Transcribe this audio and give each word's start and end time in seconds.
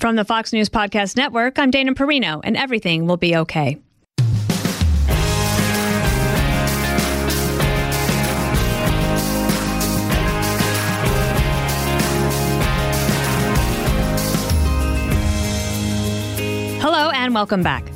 From 0.00 0.16
the 0.16 0.24
Fox 0.24 0.52
News 0.52 0.68
Podcast 0.68 1.16
Network, 1.16 1.58
I'm 1.58 1.70
Dana 1.70 1.94
Perino, 1.94 2.40
and 2.44 2.56
everything 2.56 3.06
will 3.06 3.16
be 3.16 3.36
okay. 3.36 3.78
Hello, 16.80 17.10
and 17.10 17.32
welcome 17.32 17.62
back. 17.62 17.90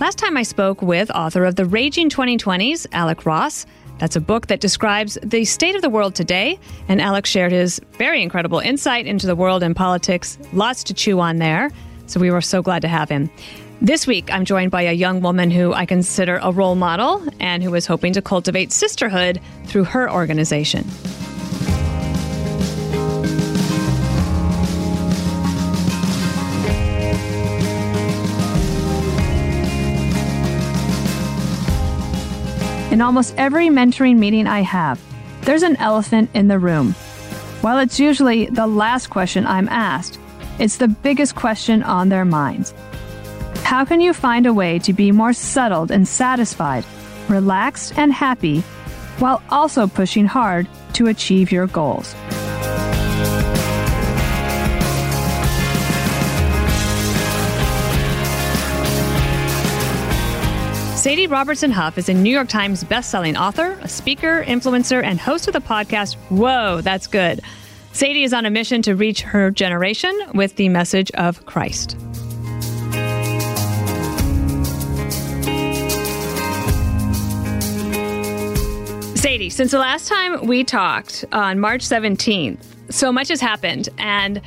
Last 0.00 0.16
time 0.16 0.38
I 0.38 0.42
spoke 0.44 0.80
with 0.80 1.10
author 1.10 1.44
of 1.44 1.56
The 1.56 1.66
Raging 1.66 2.08
2020s, 2.08 2.86
Alec 2.92 3.26
Ross. 3.26 3.66
That's 4.00 4.16
a 4.16 4.20
book 4.20 4.46
that 4.46 4.60
describes 4.60 5.18
the 5.22 5.44
state 5.44 5.76
of 5.76 5.82
the 5.82 5.90
world 5.90 6.14
today, 6.14 6.58
and 6.88 7.02
Alec 7.02 7.26
shared 7.26 7.52
his 7.52 7.80
very 7.98 8.22
incredible 8.22 8.58
insight 8.58 9.06
into 9.06 9.26
the 9.26 9.36
world 9.36 9.62
and 9.62 9.76
politics. 9.76 10.38
Lots 10.54 10.82
to 10.84 10.94
chew 10.94 11.20
on 11.20 11.36
there, 11.36 11.70
so 12.06 12.18
we 12.18 12.30
were 12.30 12.40
so 12.40 12.62
glad 12.62 12.80
to 12.80 12.88
have 12.88 13.10
him. 13.10 13.30
This 13.82 14.06
week, 14.06 14.32
I'm 14.32 14.46
joined 14.46 14.70
by 14.70 14.82
a 14.82 14.92
young 14.92 15.20
woman 15.20 15.50
who 15.50 15.74
I 15.74 15.84
consider 15.84 16.40
a 16.42 16.50
role 16.50 16.76
model 16.76 17.22
and 17.40 17.62
who 17.62 17.74
is 17.74 17.86
hoping 17.86 18.14
to 18.14 18.22
cultivate 18.22 18.72
sisterhood 18.72 19.38
through 19.66 19.84
her 19.84 20.10
organization. 20.10 20.84
In 32.90 33.00
almost 33.00 33.34
every 33.36 33.68
mentoring 33.68 34.18
meeting 34.18 34.48
I 34.48 34.62
have, 34.62 35.00
there's 35.42 35.62
an 35.62 35.76
elephant 35.76 36.28
in 36.34 36.48
the 36.48 36.58
room. 36.58 36.92
While 37.60 37.78
it's 37.78 38.00
usually 38.00 38.46
the 38.46 38.66
last 38.66 39.10
question 39.10 39.46
I'm 39.46 39.68
asked, 39.68 40.18
it's 40.58 40.78
the 40.78 40.88
biggest 40.88 41.36
question 41.36 41.84
on 41.84 42.08
their 42.08 42.24
minds. 42.24 42.74
How 43.62 43.84
can 43.84 44.00
you 44.00 44.12
find 44.12 44.44
a 44.44 44.52
way 44.52 44.80
to 44.80 44.92
be 44.92 45.12
more 45.12 45.32
settled 45.32 45.92
and 45.92 46.06
satisfied, 46.06 46.84
relaxed 47.28 47.96
and 47.96 48.12
happy, 48.12 48.62
while 49.20 49.40
also 49.50 49.86
pushing 49.86 50.26
hard 50.26 50.66
to 50.94 51.06
achieve 51.06 51.52
your 51.52 51.68
goals? 51.68 52.16
Sadie 61.00 61.28
Robertson 61.28 61.70
Huff 61.70 61.96
is 61.96 62.10
a 62.10 62.12
New 62.12 62.28
York 62.28 62.48
Times 62.48 62.84
bestselling 62.84 63.34
author, 63.34 63.78
a 63.80 63.88
speaker, 63.88 64.44
influencer, 64.44 65.02
and 65.02 65.18
host 65.18 65.46
of 65.46 65.54
the 65.54 65.60
podcast 65.60 66.16
Whoa, 66.28 66.82
That's 66.82 67.06
Good. 67.06 67.40
Sadie 67.94 68.22
is 68.22 68.34
on 68.34 68.44
a 68.44 68.50
mission 68.50 68.82
to 68.82 68.94
reach 68.94 69.22
her 69.22 69.50
generation 69.50 70.14
with 70.34 70.56
the 70.56 70.68
message 70.68 71.10
of 71.12 71.46
Christ. 71.46 71.92
Sadie, 79.16 79.48
since 79.48 79.70
the 79.70 79.78
last 79.78 80.06
time 80.06 80.46
we 80.46 80.64
talked 80.64 81.24
on 81.32 81.58
March 81.58 81.80
17th, 81.80 82.62
so 82.90 83.10
much 83.10 83.28
has 83.28 83.40
happened, 83.40 83.88
and 83.96 84.42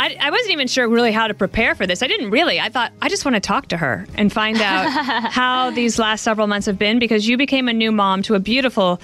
I, 0.00 0.16
I, 0.18 0.30
wasn't 0.30 0.52
even 0.52 0.66
sure 0.66 0.88
really 0.88 1.12
how 1.12 1.26
to 1.28 1.34
prepare 1.34 1.74
for 1.74 1.86
this. 1.86 2.02
I 2.02 2.06
didn't 2.06 2.30
really. 2.30 2.58
I 2.58 2.70
thought 2.70 2.90
I 3.02 3.10
just 3.10 3.26
want 3.26 3.34
to 3.34 3.40
talk 3.40 3.66
to 3.68 3.76
her 3.76 4.06
and 4.14 4.32
find 4.32 4.56
out 4.62 4.90
how 5.30 5.70
these 5.70 5.98
last 5.98 6.22
several 6.22 6.46
months 6.46 6.66
have 6.66 6.78
been 6.78 6.98
because 6.98 7.28
you 7.28 7.36
became 7.36 7.68
a 7.68 7.72
new 7.74 7.92
mom 7.92 8.22
to 8.22 8.34
a 8.34 8.40
beautiful 8.40 8.98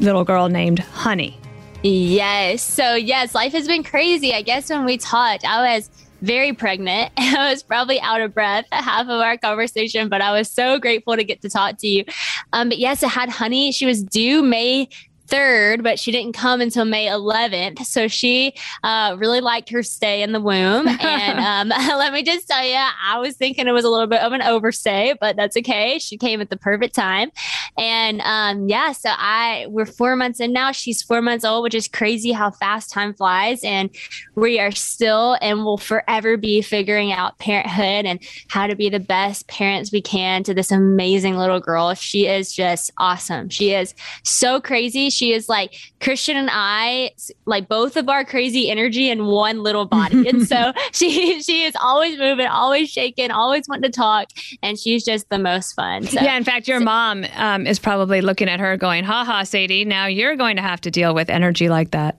little 0.00 0.24
girl 0.24 0.48
named 0.48 0.78
Honey. 0.78 1.38
Yes. 1.82 2.62
So, 2.62 2.94
yes, 2.94 3.34
life 3.34 3.52
has 3.52 3.66
been 3.66 3.84
crazy. 3.84 4.32
I 4.32 4.40
guess 4.40 4.70
when 4.70 4.86
we 4.86 4.96
talked, 4.96 5.44
I 5.44 5.74
was 5.74 5.90
very 6.22 6.52
pregnant. 6.52 7.12
I 7.18 7.50
was 7.50 7.62
probably 7.62 8.00
out 8.00 8.20
of 8.20 8.34
breath 8.34 8.64
half 8.72 9.02
of 9.02 9.20
our 9.20 9.36
conversation, 9.36 10.08
but 10.08 10.22
I 10.22 10.32
was 10.32 10.50
so 10.50 10.78
grateful 10.78 11.14
to 11.16 11.24
get 11.24 11.42
to 11.42 11.50
talk 11.50 11.76
to 11.78 11.86
you. 11.86 12.04
Um, 12.52 12.70
but 12.70 12.78
yes, 12.78 13.02
I 13.02 13.08
had 13.08 13.28
Honey. 13.28 13.70
She 13.70 13.86
was 13.86 14.02
due 14.02 14.42
May 14.42 14.88
3rd, 15.28 15.82
but 15.82 15.98
she 15.98 16.10
didn't 16.10 16.32
come 16.32 16.60
until 16.60 16.84
May 16.84 17.06
11th. 17.06 17.84
So 17.84 18.08
she 18.08 18.54
uh, 18.82 19.16
really 19.18 19.40
liked 19.40 19.70
her 19.70 19.82
stay 19.82 20.22
in 20.22 20.32
the 20.32 20.40
womb. 20.40 20.88
And 21.08 21.38
um, 21.38 21.68
let 21.98 22.12
me 22.12 22.22
just 22.22 22.48
tell 22.48 22.64
you, 22.64 22.76
I 22.76 23.18
was 23.18 23.36
thinking 23.36 23.66
it 23.66 23.72
was 23.72 23.84
a 23.84 23.88
little 23.88 24.06
bit 24.06 24.20
of 24.20 24.32
an 24.32 24.42
overstay, 24.42 25.14
but 25.20 25.36
that's 25.36 25.56
okay. 25.56 25.98
She 25.98 26.16
came 26.16 26.40
at 26.40 26.50
the 26.50 26.56
perfect 26.56 26.94
time. 26.94 27.30
And 27.76 28.20
um, 28.22 28.68
yeah, 28.68 28.92
so 28.92 29.10
I, 29.12 29.66
we're 29.68 29.86
four 29.86 30.16
months 30.16 30.40
in 30.40 30.52
now. 30.52 30.72
She's 30.72 31.02
four 31.02 31.22
months 31.22 31.44
old, 31.44 31.62
which 31.62 31.74
is 31.74 31.88
crazy 31.88 32.32
how 32.32 32.50
fast 32.50 32.90
time 32.90 33.14
flies. 33.14 33.62
And 33.64 33.90
we 34.34 34.58
are 34.60 34.70
still 34.70 35.38
and 35.40 35.64
will 35.64 35.78
forever 35.78 36.36
be 36.36 36.60
figuring 36.62 37.12
out 37.12 37.38
parenthood 37.38 38.04
and 38.04 38.20
how 38.48 38.66
to 38.66 38.76
be 38.76 38.88
the 38.88 39.00
best 39.00 39.48
parents 39.48 39.92
we 39.92 40.02
can 40.02 40.42
to 40.44 40.54
this 40.54 40.70
amazing 40.70 41.36
little 41.36 41.60
girl. 41.60 41.94
She 41.94 42.26
is 42.26 42.54
just 42.54 42.90
awesome. 42.98 43.48
She 43.48 43.72
is 43.72 43.94
so 44.24 44.60
crazy 44.60 45.10
she 45.17 45.17
is 45.22 45.48
like 45.48 45.74
Christian 46.00 46.36
and 46.36 46.48
I, 46.50 47.12
like 47.46 47.68
both 47.68 47.96
of 47.96 48.08
our 48.08 48.24
crazy 48.24 48.70
energy 48.70 49.10
in 49.10 49.26
one 49.26 49.62
little 49.62 49.84
body. 49.84 50.28
and 50.28 50.46
so 50.46 50.72
she 50.92 51.42
she 51.42 51.64
is 51.64 51.74
always 51.80 52.18
moving, 52.18 52.46
always 52.46 52.90
shaking, 52.90 53.30
always 53.30 53.68
wanting 53.68 53.90
to 53.90 53.96
talk, 53.96 54.28
and 54.62 54.78
she's 54.78 55.04
just 55.04 55.28
the 55.28 55.38
most 55.38 55.74
fun. 55.74 56.04
So, 56.04 56.20
yeah, 56.20 56.36
in 56.36 56.44
fact, 56.44 56.68
your 56.68 56.80
mom 56.80 57.24
um, 57.36 57.66
is 57.66 57.78
probably 57.78 58.20
looking 58.20 58.48
at 58.48 58.60
her 58.60 58.76
going, 58.76 59.04
"Ha 59.04 59.24
ha, 59.24 59.42
Sadie, 59.44 59.84
now 59.84 60.06
you're 60.06 60.36
going 60.36 60.56
to 60.56 60.62
have 60.62 60.80
to 60.82 60.90
deal 60.90 61.14
with 61.14 61.30
energy 61.30 61.68
like 61.68 61.90
that." 61.92 62.18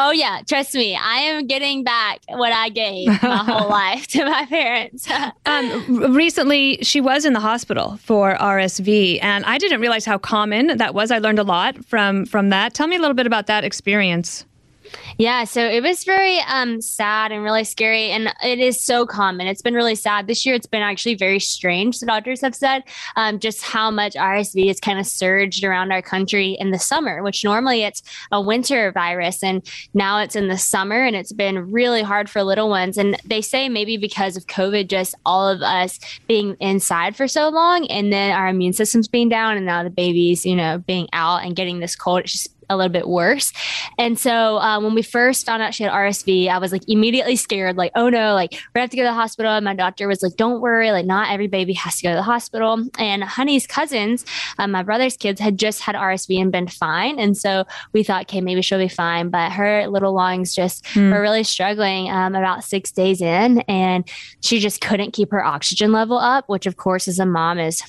Oh 0.00 0.12
yeah, 0.12 0.42
trust 0.46 0.74
me, 0.74 0.94
I 0.94 1.16
am 1.22 1.48
getting 1.48 1.82
back 1.82 2.20
what 2.28 2.52
I 2.52 2.68
gave 2.68 3.08
my 3.20 3.38
whole 3.38 3.68
life 3.82 4.06
to 4.08 4.24
my 4.24 4.46
parents. 4.46 5.08
um, 5.46 6.14
recently, 6.14 6.78
she 6.82 7.00
was 7.00 7.24
in 7.24 7.32
the 7.32 7.40
hospital 7.40 7.96
for 7.96 8.36
RSV, 8.36 9.18
and 9.20 9.44
I 9.44 9.58
didn't 9.58 9.80
realize 9.80 10.04
how 10.04 10.16
common 10.16 10.78
that 10.78 10.94
was. 10.94 11.10
I 11.10 11.18
learned 11.18 11.40
a 11.40 11.42
lot 11.42 11.84
from 11.84 12.26
from 12.26 12.50
that. 12.50 12.74
Tell 12.74 12.86
me 12.86 12.94
a 12.94 13.00
little 13.00 13.16
bit 13.16 13.26
about 13.26 13.48
that 13.48 13.64
experience. 13.64 14.46
Yeah, 15.18 15.44
so 15.44 15.66
it 15.66 15.82
was 15.82 16.04
very 16.04 16.38
um, 16.40 16.80
sad 16.80 17.32
and 17.32 17.42
really 17.42 17.64
scary. 17.64 18.10
And 18.10 18.32
it 18.42 18.58
is 18.58 18.82
so 18.82 19.06
common. 19.06 19.46
It's 19.46 19.62
been 19.62 19.74
really 19.74 19.94
sad. 19.94 20.26
This 20.26 20.46
year, 20.46 20.54
it's 20.54 20.66
been 20.66 20.82
actually 20.82 21.14
very 21.14 21.40
strange, 21.40 21.98
the 21.98 22.06
doctors 22.06 22.40
have 22.40 22.54
said, 22.54 22.84
um, 23.16 23.38
just 23.38 23.62
how 23.62 23.90
much 23.90 24.14
RSV 24.14 24.68
has 24.68 24.80
kind 24.80 24.98
of 24.98 25.06
surged 25.06 25.64
around 25.64 25.92
our 25.92 26.02
country 26.02 26.56
in 26.60 26.70
the 26.70 26.78
summer, 26.78 27.22
which 27.22 27.44
normally 27.44 27.82
it's 27.82 28.02
a 28.30 28.40
winter 28.40 28.92
virus. 28.92 29.42
And 29.42 29.68
now 29.94 30.18
it's 30.20 30.36
in 30.36 30.48
the 30.48 30.58
summer 30.58 31.04
and 31.04 31.16
it's 31.16 31.32
been 31.32 31.70
really 31.70 32.02
hard 32.02 32.30
for 32.30 32.42
little 32.42 32.68
ones. 32.68 32.96
And 32.96 33.20
they 33.24 33.40
say 33.40 33.68
maybe 33.68 33.96
because 33.96 34.36
of 34.36 34.46
COVID, 34.46 34.88
just 34.88 35.14
all 35.26 35.48
of 35.48 35.62
us 35.62 35.98
being 36.26 36.56
inside 36.60 37.16
for 37.16 37.26
so 37.28 37.48
long 37.48 37.86
and 37.88 38.12
then 38.12 38.32
our 38.32 38.48
immune 38.48 38.72
systems 38.72 39.08
being 39.08 39.28
down 39.28 39.56
and 39.56 39.66
now 39.66 39.82
the 39.82 39.90
babies, 39.90 40.46
you 40.46 40.56
know, 40.56 40.78
being 40.78 41.08
out 41.12 41.44
and 41.44 41.56
getting 41.56 41.80
this 41.80 41.96
cold. 41.96 42.20
It's 42.20 42.32
just 42.32 42.57
a 42.70 42.76
little 42.76 42.92
bit 42.92 43.08
worse. 43.08 43.52
And 43.98 44.18
so 44.18 44.58
um, 44.58 44.84
when 44.84 44.94
we 44.94 45.02
first 45.02 45.46
found 45.46 45.62
out 45.62 45.74
she 45.74 45.82
had 45.82 45.92
RSV, 45.92 46.48
I 46.48 46.58
was 46.58 46.72
like 46.72 46.88
immediately 46.88 47.36
scared, 47.36 47.76
like, 47.76 47.92
oh 47.94 48.08
no, 48.08 48.34
like 48.34 48.52
we're 48.52 48.80
gonna 48.80 48.82
have 48.82 48.90
to 48.90 48.96
go 48.96 49.02
to 49.02 49.08
the 49.08 49.14
hospital. 49.14 49.52
And 49.52 49.64
my 49.64 49.74
doctor 49.74 50.08
was 50.08 50.22
like, 50.22 50.36
don't 50.36 50.60
worry, 50.60 50.90
like 50.92 51.06
not 51.06 51.30
every 51.30 51.46
baby 51.46 51.72
has 51.74 51.96
to 51.98 52.02
go 52.04 52.10
to 52.10 52.16
the 52.16 52.22
hospital. 52.22 52.84
And 52.98 53.24
Honey's 53.24 53.66
cousins, 53.66 54.24
um, 54.58 54.70
my 54.70 54.82
brother's 54.82 55.16
kids, 55.16 55.40
had 55.40 55.58
just 55.58 55.80
had 55.80 55.94
RSV 55.94 56.40
and 56.40 56.52
been 56.52 56.68
fine. 56.68 57.18
And 57.18 57.36
so 57.36 57.64
we 57.92 58.02
thought, 58.02 58.22
okay, 58.22 58.40
maybe 58.40 58.62
she'll 58.62 58.78
be 58.78 58.88
fine. 58.88 59.30
But 59.30 59.52
her 59.52 59.86
little 59.88 60.14
lungs 60.14 60.54
just 60.54 60.84
mm. 60.86 61.12
were 61.12 61.20
really 61.20 61.44
struggling 61.44 62.10
um, 62.10 62.34
about 62.34 62.64
six 62.64 62.92
days 62.92 63.20
in, 63.20 63.60
and 63.62 64.08
she 64.40 64.60
just 64.60 64.80
couldn't 64.80 65.12
keep 65.12 65.30
her 65.30 65.44
oxygen 65.44 65.92
level 65.92 66.18
up, 66.18 66.48
which 66.48 66.66
of 66.66 66.76
course, 66.76 67.08
as 67.08 67.18
a 67.18 67.26
mom, 67.26 67.58
is 67.58 67.82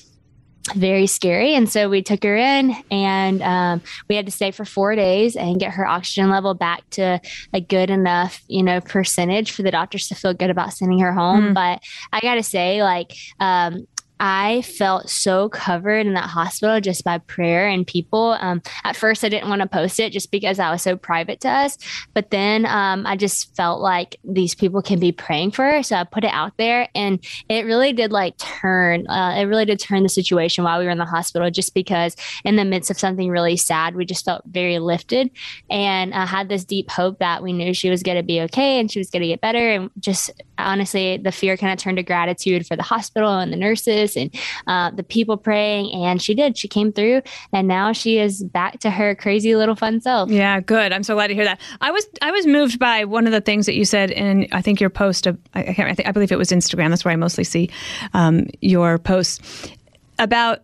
very 0.74 1.06
scary. 1.06 1.54
And 1.54 1.68
so 1.68 1.88
we 1.88 2.02
took 2.02 2.22
her 2.22 2.36
in 2.36 2.74
and 2.90 3.42
um, 3.42 3.82
we 4.08 4.16
had 4.16 4.26
to 4.26 4.32
stay 4.32 4.50
for 4.50 4.64
four 4.64 4.94
days 4.94 5.36
and 5.36 5.58
get 5.58 5.72
her 5.72 5.86
oxygen 5.86 6.30
level 6.30 6.54
back 6.54 6.88
to 6.90 7.20
a 7.52 7.60
good 7.60 7.90
enough, 7.90 8.42
you 8.46 8.62
know, 8.62 8.80
percentage 8.80 9.52
for 9.52 9.62
the 9.62 9.70
doctors 9.70 10.08
to 10.08 10.14
feel 10.14 10.34
good 10.34 10.50
about 10.50 10.72
sending 10.72 11.00
her 11.00 11.12
home. 11.12 11.50
Mm. 11.50 11.54
But 11.54 11.82
I 12.12 12.20
got 12.20 12.34
to 12.34 12.42
say, 12.42 12.82
like, 12.82 13.14
um, 13.40 13.86
I 14.20 14.60
felt 14.62 15.08
so 15.08 15.48
covered 15.48 16.06
in 16.06 16.12
that 16.12 16.28
hospital 16.28 16.78
just 16.80 17.04
by 17.04 17.18
prayer 17.18 17.66
and 17.66 17.86
people. 17.86 18.36
Um, 18.38 18.60
at 18.84 18.94
first, 18.94 19.24
I 19.24 19.30
didn't 19.30 19.48
want 19.48 19.62
to 19.62 19.68
post 19.68 19.98
it 19.98 20.12
just 20.12 20.30
because 20.30 20.58
I 20.58 20.70
was 20.70 20.82
so 20.82 20.94
private 20.94 21.40
to 21.40 21.48
us. 21.48 21.78
But 22.12 22.30
then 22.30 22.66
um, 22.66 23.06
I 23.06 23.16
just 23.16 23.56
felt 23.56 23.80
like 23.80 24.16
these 24.22 24.54
people 24.54 24.82
can 24.82 25.00
be 25.00 25.10
praying 25.10 25.52
for 25.52 25.64
her. 25.64 25.82
So 25.82 25.96
I 25.96 26.04
put 26.04 26.24
it 26.24 26.32
out 26.32 26.52
there 26.58 26.88
and 26.94 27.24
it 27.48 27.64
really 27.64 27.94
did 27.94 28.12
like 28.12 28.36
turn, 28.36 29.08
uh, 29.08 29.36
it 29.38 29.44
really 29.44 29.64
did 29.64 29.80
turn 29.80 30.02
the 30.02 30.10
situation 30.10 30.64
while 30.64 30.78
we 30.78 30.84
were 30.84 30.90
in 30.90 30.98
the 30.98 31.06
hospital 31.06 31.50
just 31.50 31.72
because 31.72 32.14
in 32.44 32.56
the 32.56 32.64
midst 32.64 32.90
of 32.90 32.98
something 32.98 33.30
really 33.30 33.56
sad, 33.56 33.96
we 33.96 34.04
just 34.04 34.26
felt 34.26 34.42
very 34.44 34.78
lifted 34.78 35.30
and 35.70 36.12
uh, 36.12 36.26
had 36.26 36.50
this 36.50 36.64
deep 36.64 36.90
hope 36.90 37.18
that 37.20 37.42
we 37.42 37.54
knew 37.54 37.72
she 37.72 37.88
was 37.88 38.02
going 38.02 38.18
to 38.18 38.22
be 38.22 38.42
okay 38.42 38.78
and 38.78 38.92
she 38.92 38.98
was 38.98 39.08
going 39.08 39.22
to 39.22 39.28
get 39.28 39.40
better. 39.40 39.70
And 39.70 39.90
just 39.98 40.30
honestly, 40.58 41.16
the 41.16 41.32
fear 41.32 41.56
kind 41.56 41.72
of 41.72 41.78
turned 41.78 41.96
to 41.96 42.02
gratitude 42.02 42.66
for 42.66 42.76
the 42.76 42.82
hospital 42.82 43.38
and 43.38 43.50
the 43.50 43.56
nurses 43.56 44.09
and 44.16 44.34
uh, 44.66 44.90
the 44.90 45.02
people 45.02 45.36
praying. 45.36 45.92
And 45.92 46.20
she 46.20 46.34
did. 46.34 46.56
She 46.56 46.68
came 46.68 46.92
through, 46.92 47.22
and 47.52 47.68
now 47.68 47.92
she 47.92 48.18
is 48.18 48.42
back 48.42 48.80
to 48.80 48.90
her 48.90 49.14
crazy 49.14 49.56
little 49.56 49.76
fun 49.76 50.00
self. 50.00 50.30
Yeah, 50.30 50.60
good. 50.60 50.92
I'm 50.92 51.02
so 51.02 51.14
glad 51.14 51.28
to 51.28 51.34
hear 51.34 51.44
that. 51.44 51.60
I 51.80 51.90
was 51.90 52.06
I 52.22 52.30
was 52.30 52.46
moved 52.46 52.78
by 52.78 53.04
one 53.04 53.26
of 53.26 53.32
the 53.32 53.40
things 53.40 53.66
that 53.66 53.74
you 53.74 53.84
said 53.84 54.10
in 54.10 54.48
I 54.52 54.62
think 54.62 54.80
your 54.80 54.90
post. 54.90 55.26
Of, 55.26 55.38
I 55.54 55.62
can't. 55.62 55.90
I, 55.90 55.94
think, 55.94 56.08
I 56.08 56.12
believe 56.12 56.32
it 56.32 56.38
was 56.38 56.50
Instagram. 56.50 56.90
That's 56.90 57.04
where 57.04 57.12
I 57.12 57.16
mostly 57.16 57.44
see 57.44 57.70
um, 58.14 58.46
your 58.60 58.98
posts 58.98 59.70
about 60.18 60.62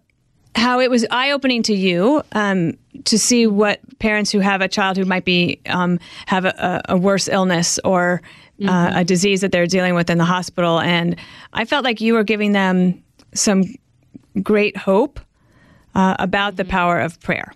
how 0.57 0.81
it 0.81 0.91
was 0.91 1.07
eye 1.11 1.31
opening 1.31 1.63
to 1.65 1.75
you 1.75 2.23
um, 2.33 2.77
to 3.05 3.19
see 3.19 3.47
what 3.47 3.81
parents 3.99 4.31
who 4.31 4.41
have 4.41 4.61
a 4.61 4.69
child 4.69 4.97
who 4.97 5.05
might 5.05 5.25
be 5.25 5.61
um, 5.67 5.99
have 6.27 6.45
a, 6.45 6.83
a, 6.89 6.97
worse 6.97 7.29
illness 7.29 7.79
or 7.85 8.23
uh, 8.63 8.65
mm-hmm. 8.65 8.99
a 8.99 9.05
disease 9.05 9.43
that 9.43 9.53
they're 9.53 9.67
dealing 9.67 9.95
with 9.95 10.09
in 10.09 10.17
the 10.17 10.25
hospital, 10.25 10.81
and 10.81 11.17
I 11.53 11.67
felt 11.67 11.85
like 11.85 12.01
you 12.01 12.15
were 12.15 12.25
giving 12.25 12.53
them 12.53 13.03
some 13.39 13.65
great 14.43 14.77
hope 14.77 15.21
uh, 15.95 16.17
about 16.19 16.57
the 16.57 16.65
mm-hmm. 16.65 16.71
power 16.71 16.99
of 16.99 17.21
prayer. 17.21 17.53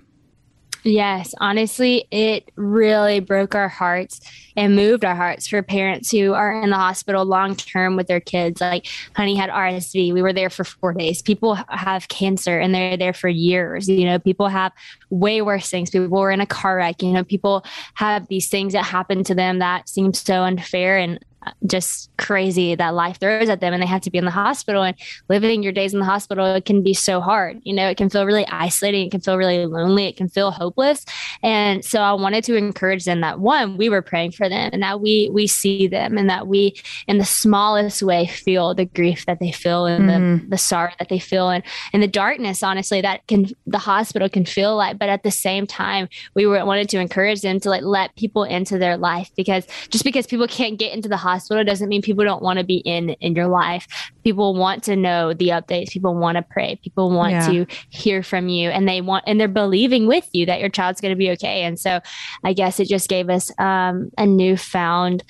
Yes, 0.82 1.34
honestly, 1.40 2.06
it 2.10 2.50
really 2.56 3.20
broke 3.20 3.54
our 3.54 3.68
hearts 3.68 4.20
and 4.56 4.74
moved 4.74 5.04
our 5.04 5.14
hearts 5.14 5.46
for 5.46 5.62
parents 5.62 6.10
who 6.10 6.32
are 6.32 6.62
in 6.62 6.70
the 6.70 6.76
hospital 6.76 7.24
long 7.24 7.54
term 7.54 7.96
with 7.96 8.06
their 8.06 8.20
kids. 8.20 8.62
Like 8.62 8.86
Honey 9.14 9.36
had 9.36 9.50
RSV. 9.50 10.14
We 10.14 10.22
were 10.22 10.32
there 10.32 10.48
for 10.48 10.64
four 10.64 10.94
days. 10.94 11.20
People 11.20 11.54
have 11.68 12.08
cancer 12.08 12.58
and 12.58 12.74
they're 12.74 12.96
there 12.96 13.12
for 13.12 13.28
years. 13.28 13.88
You 13.88 14.06
know, 14.06 14.18
people 14.18 14.48
have 14.48 14.72
way 15.10 15.42
worse 15.42 15.68
things. 15.68 15.90
People 15.90 16.08
were 16.08 16.30
in 16.30 16.40
a 16.40 16.46
car 16.46 16.76
wreck. 16.76 17.02
You 17.02 17.12
know, 17.12 17.24
people 17.24 17.64
have 17.94 18.26
these 18.28 18.48
things 18.48 18.72
that 18.72 18.84
happen 18.84 19.22
to 19.24 19.34
them 19.34 19.58
that 19.58 19.88
seem 19.88 20.14
so 20.14 20.44
unfair 20.44 20.96
and 20.96 21.22
just 21.66 22.10
crazy 22.16 22.74
that 22.74 22.94
life 22.94 23.18
throws 23.18 23.48
at 23.48 23.60
them 23.60 23.72
and 23.72 23.82
they 23.82 23.86
have 23.86 24.02
to 24.02 24.10
be 24.10 24.18
in 24.18 24.24
the 24.24 24.30
hospital. 24.30 24.82
And 24.82 24.96
living 25.28 25.62
your 25.62 25.72
days 25.72 25.92
in 25.92 26.00
the 26.00 26.04
hospital 26.04 26.46
it 26.54 26.64
can 26.64 26.82
be 26.82 26.94
so 26.94 27.20
hard. 27.20 27.60
You 27.64 27.74
know 27.74 27.88
it 27.88 27.96
can 27.96 28.10
feel 28.10 28.26
really 28.26 28.46
isolating. 28.48 29.06
It 29.06 29.10
can 29.10 29.20
feel 29.20 29.36
really 29.36 29.66
lonely. 29.66 30.06
It 30.06 30.16
can 30.16 30.28
feel 30.28 30.50
hopeless. 30.50 31.04
And 31.42 31.84
so 31.84 32.00
i 32.00 32.12
wanted 32.12 32.44
to 32.44 32.56
encourage 32.56 33.04
them 33.04 33.20
that 33.20 33.40
one 33.40 33.76
we 33.76 33.88
were 33.88 34.02
praying 34.02 34.32
for 34.32 34.48
them 34.48 34.70
and 34.72 34.82
that 34.82 35.00
we 35.00 35.30
we 35.32 35.46
see 35.46 35.86
them 35.86 36.18
and 36.18 36.28
that 36.28 36.46
we 36.46 36.74
in 37.06 37.18
the 37.18 37.24
smallest 37.24 38.02
way 38.02 38.26
feel 38.26 38.74
the 38.74 38.84
grief 38.84 39.24
that 39.26 39.40
they 39.40 39.52
feel 39.52 39.86
and 39.86 40.08
mm-hmm. 40.08 40.44
the, 40.44 40.50
the 40.50 40.58
sorrow 40.58 40.92
that 40.98 41.08
they 41.08 41.18
feel. 41.18 41.48
And 41.48 41.64
and 41.92 42.02
the 42.02 42.08
darkness 42.08 42.62
honestly 42.62 43.00
that 43.00 43.26
can 43.26 43.46
the 43.66 43.78
hospital 43.78 44.28
can 44.28 44.44
feel 44.44 44.76
like. 44.76 44.98
But 44.98 45.08
at 45.08 45.22
the 45.22 45.30
same 45.30 45.66
time 45.66 46.08
we 46.34 46.46
were, 46.46 46.64
wanted 46.64 46.88
to 46.90 47.00
encourage 47.00 47.40
them 47.40 47.60
to 47.60 47.70
like 47.70 47.82
let 47.82 48.14
people 48.16 48.44
into 48.44 48.78
their 48.78 48.96
life 48.96 49.30
because 49.36 49.66
just 49.88 50.04
because 50.04 50.26
people 50.26 50.46
can't 50.46 50.78
get 50.78 50.92
into 50.92 51.08
the 51.08 51.16
hospital 51.16 51.29
hospital 51.30 51.64
doesn't 51.64 51.88
mean 51.88 52.02
people 52.02 52.24
don't 52.24 52.42
want 52.42 52.58
to 52.58 52.64
be 52.64 52.76
in 52.76 53.10
in 53.20 53.34
your 53.34 53.48
life. 53.48 53.86
People 54.24 54.54
want 54.54 54.84
to 54.84 54.96
know 54.96 55.32
the 55.32 55.48
updates. 55.48 55.90
People 55.90 56.14
want 56.14 56.36
to 56.36 56.42
pray. 56.42 56.78
People 56.82 57.10
want 57.10 57.32
yeah. 57.32 57.46
to 57.48 57.66
hear 57.88 58.22
from 58.22 58.48
you, 58.48 58.70
and 58.70 58.88
they 58.88 59.00
want 59.00 59.24
and 59.26 59.40
they're 59.40 59.48
believing 59.48 60.06
with 60.06 60.28
you 60.32 60.46
that 60.46 60.60
your 60.60 60.68
child's 60.68 61.00
going 61.00 61.12
to 61.12 61.18
be 61.18 61.30
okay. 61.30 61.62
And 61.62 61.78
so, 61.78 62.00
I 62.44 62.52
guess 62.52 62.80
it 62.80 62.88
just 62.88 63.08
gave 63.08 63.30
us 63.30 63.50
um, 63.58 64.10
a 64.18 64.26
newfound 64.26 65.24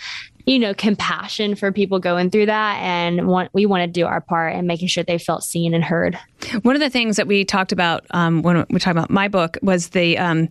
you 0.47 0.59
know 0.59 0.75
compassion 0.75 1.55
for 1.55 1.71
people 1.73 1.99
going 1.99 2.31
through 2.31 2.47
that 2.47 2.77
and 2.81 3.29
want, 3.29 3.51
we 3.53 3.67
want 3.67 3.83
to 3.83 3.87
do 3.87 4.07
our 4.07 4.21
part 4.21 4.55
and 4.55 4.67
making 4.67 4.89
sure 4.89 5.05
they 5.05 5.19
felt 5.19 5.45
seen 5.45 5.75
and 5.75 5.85
heard 5.85 6.19
one 6.63 6.75
of 6.75 6.81
the 6.81 6.91
things 6.91 7.17
that 7.17 7.27
we 7.27 7.45
talked 7.45 7.73
about 7.73 8.05
um, 8.11 8.43
when 8.43 8.65
we 8.71 8.81
talked 8.81 8.97
about 8.97 9.11
my 9.11 9.29
book 9.29 9.59
was 9.63 9.91
the 9.91 10.17
um, 10.19 10.49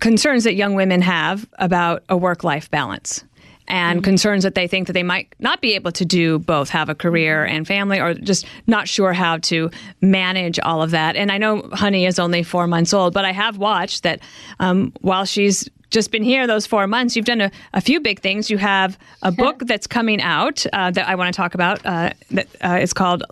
concerns 0.00 0.44
that 0.44 0.54
young 0.54 0.74
women 0.74 1.00
have 1.00 1.48
about 1.58 2.04
a 2.08 2.16
work-life 2.16 2.70
balance 2.70 3.24
and 3.68 3.98
mm-hmm. 3.98 4.04
concerns 4.04 4.44
that 4.44 4.54
they 4.54 4.66
think 4.66 4.86
that 4.86 4.92
they 4.92 5.02
might 5.02 5.34
not 5.38 5.60
be 5.60 5.74
able 5.74 5.92
to 5.92 6.04
do 6.04 6.38
both 6.38 6.68
have 6.68 6.88
a 6.88 6.94
career 6.94 7.44
mm-hmm. 7.44 7.56
and 7.56 7.66
family 7.66 8.00
or 8.00 8.14
just 8.14 8.46
not 8.66 8.88
sure 8.88 9.12
how 9.12 9.38
to 9.38 9.70
manage 10.00 10.58
all 10.60 10.82
of 10.82 10.90
that 10.90 11.16
and 11.16 11.30
i 11.32 11.38
know 11.38 11.68
honey 11.72 12.06
is 12.06 12.18
only 12.18 12.42
four 12.42 12.66
months 12.66 12.92
old 12.92 13.14
but 13.14 13.24
i 13.24 13.32
have 13.32 13.58
watched 13.58 14.02
that 14.02 14.20
um, 14.60 14.92
while 15.00 15.24
she's 15.24 15.68
just 15.90 16.10
been 16.10 16.24
here 16.24 16.46
those 16.46 16.66
four 16.66 16.86
months 16.86 17.14
you've 17.14 17.24
done 17.24 17.40
a, 17.40 17.50
a 17.72 17.80
few 17.80 18.00
big 18.00 18.20
things 18.20 18.50
you 18.50 18.58
have 18.58 18.98
a 19.22 19.30
book 19.30 19.60
that's 19.60 19.86
coming 19.86 20.20
out 20.20 20.64
uh, 20.72 20.90
that 20.90 21.08
i 21.08 21.14
want 21.14 21.32
to 21.32 21.36
talk 21.36 21.54
about 21.54 21.84
uh, 21.86 22.10
that 22.30 22.48
uh, 22.62 22.78
is 22.80 22.92
called 22.92 23.22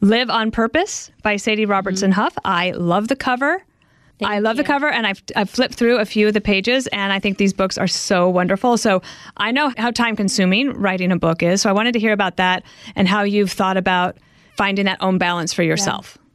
live 0.00 0.30
on 0.30 0.50
purpose 0.50 1.10
by 1.22 1.36
sadie 1.36 1.66
robertson 1.66 2.10
mm-hmm. 2.10 2.20
huff 2.20 2.36
i 2.44 2.70
love 2.72 3.08
the 3.08 3.16
cover 3.16 3.62
Thank 4.18 4.30
I 4.30 4.38
love 4.38 4.56
you. 4.56 4.62
the 4.62 4.66
cover, 4.66 4.88
and 4.88 5.06
I've, 5.06 5.22
I've 5.34 5.50
flipped 5.50 5.74
through 5.74 5.98
a 5.98 6.06
few 6.06 6.26
of 6.28 6.34
the 6.34 6.40
pages, 6.40 6.86
and 6.88 7.12
I 7.12 7.20
think 7.20 7.36
these 7.36 7.52
books 7.52 7.76
are 7.76 7.86
so 7.86 8.30
wonderful. 8.30 8.78
So 8.78 9.02
I 9.36 9.50
know 9.52 9.72
how 9.76 9.90
time 9.90 10.16
consuming 10.16 10.70
writing 10.70 11.12
a 11.12 11.18
book 11.18 11.42
is. 11.42 11.60
So 11.60 11.68
I 11.68 11.72
wanted 11.72 11.92
to 11.92 11.98
hear 11.98 12.12
about 12.12 12.36
that 12.36 12.62
and 12.94 13.06
how 13.06 13.24
you've 13.24 13.52
thought 13.52 13.76
about 13.76 14.16
finding 14.56 14.86
that 14.86 14.98
own 15.02 15.18
balance 15.18 15.52
for 15.52 15.62
yourself. 15.62 16.16
Yeah. 16.16 16.25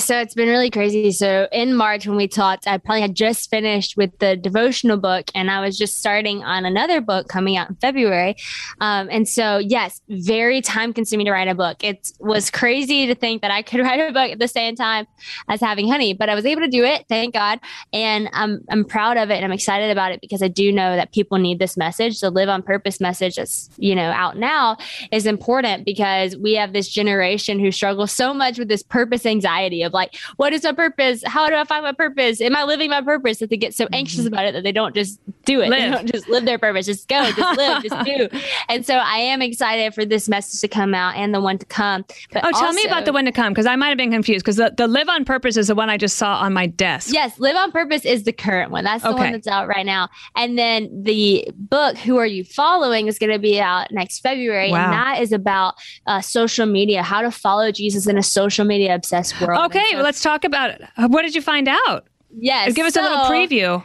So 0.00 0.18
it's 0.18 0.34
been 0.34 0.48
really 0.48 0.70
crazy. 0.70 1.12
So 1.12 1.46
in 1.52 1.74
March, 1.74 2.06
when 2.06 2.16
we 2.16 2.26
talked, 2.26 2.66
I 2.66 2.78
probably 2.78 3.02
had 3.02 3.14
just 3.14 3.50
finished 3.50 3.96
with 3.96 4.18
the 4.18 4.34
devotional 4.34 4.96
book 4.96 5.30
and 5.34 5.50
I 5.50 5.60
was 5.60 5.76
just 5.76 5.98
starting 5.98 6.42
on 6.42 6.64
another 6.64 7.00
book 7.00 7.28
coming 7.28 7.56
out 7.56 7.68
in 7.68 7.76
February. 7.76 8.36
Um, 8.80 9.08
and 9.10 9.28
so, 9.28 9.58
yes, 9.58 10.00
very 10.08 10.62
time 10.62 10.92
consuming 10.92 11.26
to 11.26 11.32
write 11.32 11.48
a 11.48 11.54
book. 11.54 11.84
It 11.84 12.12
was 12.18 12.50
crazy 12.50 13.06
to 13.06 13.14
think 13.14 13.42
that 13.42 13.50
I 13.50 13.62
could 13.62 13.80
write 13.84 14.00
a 14.00 14.12
book 14.12 14.30
at 14.30 14.38
the 14.38 14.48
same 14.48 14.74
time 14.74 15.06
as 15.48 15.60
having 15.60 15.88
honey, 15.88 16.14
but 16.14 16.28
I 16.28 16.34
was 16.34 16.46
able 16.46 16.62
to 16.62 16.68
do 16.68 16.82
it. 16.82 17.04
Thank 17.08 17.34
God. 17.34 17.60
And 17.92 18.30
I'm, 18.32 18.64
I'm 18.70 18.84
proud 18.84 19.18
of 19.18 19.30
it 19.30 19.34
and 19.34 19.44
I'm 19.44 19.52
excited 19.52 19.90
about 19.90 20.12
it 20.12 20.20
because 20.20 20.42
I 20.42 20.48
do 20.48 20.72
know 20.72 20.96
that 20.96 21.12
people 21.12 21.38
need 21.38 21.58
this 21.58 21.76
message. 21.76 22.20
The 22.20 22.30
live 22.30 22.48
on 22.48 22.62
purpose 22.62 23.00
message 23.00 23.36
that's, 23.36 23.68
you 23.76 23.94
know, 23.94 24.10
out 24.10 24.38
now 24.38 24.78
is 25.12 25.26
important 25.26 25.84
because 25.84 26.36
we 26.36 26.54
have 26.54 26.72
this 26.72 26.88
generation 26.88 27.60
who 27.60 27.70
struggles 27.70 28.12
so 28.12 28.32
much 28.32 28.58
with 28.58 28.68
this 28.68 28.82
purpose 28.82 29.26
anxiety 29.26 29.82
of 29.82 29.89
like, 29.92 30.16
what 30.36 30.52
is 30.52 30.64
my 30.64 30.72
purpose? 30.72 31.22
How 31.24 31.48
do 31.48 31.54
I 31.54 31.64
find 31.64 31.84
my 31.84 31.92
purpose? 31.92 32.40
Am 32.40 32.56
I 32.56 32.64
living 32.64 32.90
my 32.90 33.02
purpose? 33.02 33.38
That 33.38 33.50
they 33.50 33.56
get 33.56 33.74
so 33.74 33.88
anxious 33.92 34.20
mm-hmm. 34.20 34.28
about 34.28 34.46
it 34.46 34.52
that 34.52 34.64
they 34.64 34.72
don't 34.72 34.94
just 34.94 35.20
do 35.44 35.60
it. 35.60 35.70
Live. 35.70 36.04
Just 36.12 36.28
live 36.28 36.44
their 36.44 36.58
purpose. 36.58 36.86
Just 36.86 37.08
go, 37.08 37.24
just 37.32 37.38
live, 37.56 37.82
just 37.82 38.04
do. 38.04 38.28
And 38.68 38.84
so 38.84 38.94
I 38.94 39.18
am 39.18 39.42
excited 39.42 39.94
for 39.94 40.04
this 40.04 40.28
message 40.28 40.60
to 40.60 40.68
come 40.68 40.94
out 40.94 41.16
and 41.16 41.34
the 41.34 41.40
one 41.40 41.58
to 41.58 41.66
come. 41.66 42.04
But 42.32 42.44
oh, 42.44 42.50
tell 42.50 42.66
also, 42.66 42.76
me 42.76 42.84
about 42.84 43.04
the 43.04 43.12
one 43.12 43.24
to 43.24 43.32
come 43.32 43.52
because 43.52 43.66
I 43.66 43.76
might 43.76 43.88
have 43.88 43.98
been 43.98 44.10
confused 44.10 44.44
because 44.44 44.56
the, 44.56 44.72
the 44.76 44.86
live 44.86 45.08
on 45.08 45.24
purpose 45.24 45.56
is 45.56 45.68
the 45.68 45.74
one 45.74 45.90
I 45.90 45.96
just 45.96 46.16
saw 46.16 46.38
on 46.38 46.52
my 46.52 46.66
desk. 46.66 47.12
Yes, 47.12 47.38
live 47.38 47.56
on 47.56 47.72
purpose 47.72 48.04
is 48.04 48.24
the 48.24 48.32
current 48.32 48.70
one. 48.70 48.84
That's 48.84 49.02
the 49.02 49.10
okay. 49.10 49.22
one 49.24 49.32
that's 49.32 49.46
out 49.46 49.68
right 49.68 49.86
now. 49.86 50.08
And 50.36 50.58
then 50.58 50.90
the 51.02 51.48
book, 51.56 51.96
Who 51.98 52.16
Are 52.18 52.26
You 52.26 52.44
Following, 52.44 53.06
is 53.06 53.18
going 53.18 53.32
to 53.32 53.38
be 53.38 53.60
out 53.60 53.90
next 53.90 54.20
February. 54.20 54.70
Wow. 54.70 54.84
And 54.84 54.92
that 54.92 55.22
is 55.22 55.32
about 55.32 55.74
uh, 56.06 56.20
social 56.20 56.66
media, 56.66 57.02
how 57.02 57.22
to 57.22 57.30
follow 57.30 57.70
Jesus 57.72 58.06
in 58.06 58.18
a 58.18 58.22
social 58.22 58.64
media 58.64 58.94
obsessed 58.94 59.40
world. 59.40 59.64
Okay, 59.66 59.84
so, 59.90 59.96
well, 59.96 60.04
let's 60.04 60.22
talk 60.22 60.44
about 60.44 60.70
it. 60.70 60.82
What 60.96 61.22
did 61.22 61.34
you 61.34 61.42
find 61.42 61.68
out? 61.68 62.06
Yes. 62.36 62.74
Give 62.74 62.86
us 62.86 62.94
so, 62.94 63.00
a 63.00 63.02
little 63.02 63.24
preview. 63.24 63.82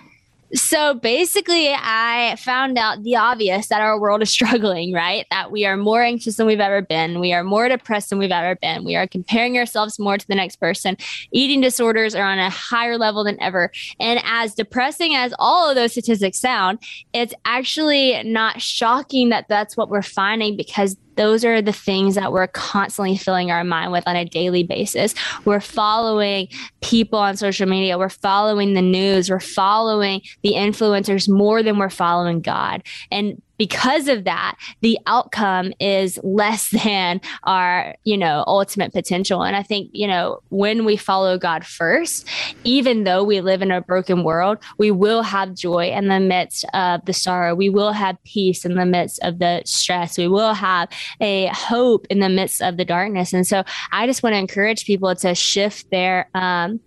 So 0.53 0.93
basically, 0.93 1.73
I 1.73 2.35
found 2.39 2.77
out 2.77 3.03
the 3.03 3.15
obvious 3.15 3.67
that 3.67 3.81
our 3.81 3.99
world 3.99 4.21
is 4.21 4.29
struggling, 4.35 4.93
right? 4.93 5.25
That 5.31 5.51
we 5.51 5.65
are 5.65 5.75
more 5.75 6.03
anxious 6.03 6.37
than 6.37 6.45
we've 6.45 6.59
ever 6.59 6.81
been. 6.81 7.19
We 7.19 7.33
are 7.33 7.43
more 7.43 7.67
depressed 7.67 8.09
than 8.09 8.19
we've 8.19 8.31
ever 8.31 8.55
been. 8.55 8.83
We 8.83 8.95
are 8.95 9.07
comparing 9.07 9.57
ourselves 9.57 9.97
more 9.97 10.17
to 10.17 10.27
the 10.27 10.35
next 10.35 10.57
person. 10.57 10.97
Eating 11.31 11.61
disorders 11.61 12.15
are 12.15 12.23
on 12.23 12.39
a 12.39 12.49
higher 12.49 12.97
level 12.97 13.23
than 13.23 13.41
ever. 13.41 13.71
And 13.99 14.19
as 14.23 14.53
depressing 14.53 15.15
as 15.15 15.33
all 15.39 15.69
of 15.69 15.75
those 15.75 15.91
statistics 15.91 16.39
sound, 16.39 16.79
it's 17.13 17.33
actually 17.45 18.21
not 18.23 18.61
shocking 18.61 19.29
that 19.29 19.47
that's 19.47 19.75
what 19.75 19.89
we're 19.89 20.01
finding 20.01 20.55
because 20.55 20.95
those 21.15 21.45
are 21.45 21.61
the 21.61 21.73
things 21.73 22.15
that 22.15 22.31
we're 22.31 22.47
constantly 22.47 23.17
filling 23.17 23.51
our 23.51 23.63
mind 23.63 23.91
with 23.91 24.07
on 24.07 24.15
a 24.15 24.25
daily 24.25 24.63
basis. 24.63 25.15
We're 25.45 25.59
following 25.59 26.47
people 26.81 27.19
on 27.19 27.37
social 27.37 27.67
media, 27.67 27.97
we're 27.97 28.09
following 28.09 28.73
the 28.73 28.81
news, 28.81 29.29
we're 29.29 29.39
following 29.39 30.21
the 30.43 30.53
influencers 30.53 31.29
more 31.29 31.63
than 31.63 31.77
we're 31.77 31.89
following 31.89 32.41
God. 32.41 32.83
And 33.11 33.41
because 33.57 34.07
of 34.07 34.23
that, 34.25 34.55
the 34.81 34.97
outcome 35.07 35.73
is 35.79 36.19
less 36.23 36.69
than 36.85 37.21
our, 37.43 37.95
you 38.03 38.17
know, 38.17 38.43
ultimate 38.47 38.93
potential. 38.93 39.43
And 39.43 39.55
I 39.55 39.63
think, 39.63 39.89
you 39.93 40.07
know, 40.07 40.39
when 40.49 40.85
we 40.85 40.97
follow 40.97 41.37
God 41.37 41.65
first, 41.65 42.27
even 42.63 43.03
though 43.03 43.23
we 43.23 43.41
live 43.41 43.61
in 43.61 43.71
a 43.71 43.81
broken 43.81 44.23
world, 44.23 44.57
we 44.77 44.91
will 44.91 45.21
have 45.21 45.53
joy 45.53 45.89
in 45.89 46.07
the 46.07 46.19
midst 46.19 46.65
of 46.73 47.03
the 47.05 47.13
sorrow. 47.13 47.55
We 47.55 47.69
will 47.69 47.91
have 47.91 48.21
peace 48.23 48.65
in 48.65 48.75
the 48.75 48.85
midst 48.85 49.19
of 49.23 49.39
the 49.39 49.61
stress. 49.65 50.17
We 50.17 50.27
will 50.27 50.53
have 50.53 50.89
a 51.21 51.47
hope 51.47 52.07
in 52.09 52.19
the 52.19 52.29
midst 52.29 52.61
of 52.61 52.77
the 52.77 52.85
darkness. 52.85 53.33
And 53.33 53.45
so 53.45 53.63
I 53.91 54.07
just 54.07 54.23
want 54.23 54.33
to 54.33 54.39
encourage 54.39 54.85
people 54.85 55.15
to 55.15 55.35
shift 55.35 55.89
their, 55.91 56.29
um, 56.33 56.79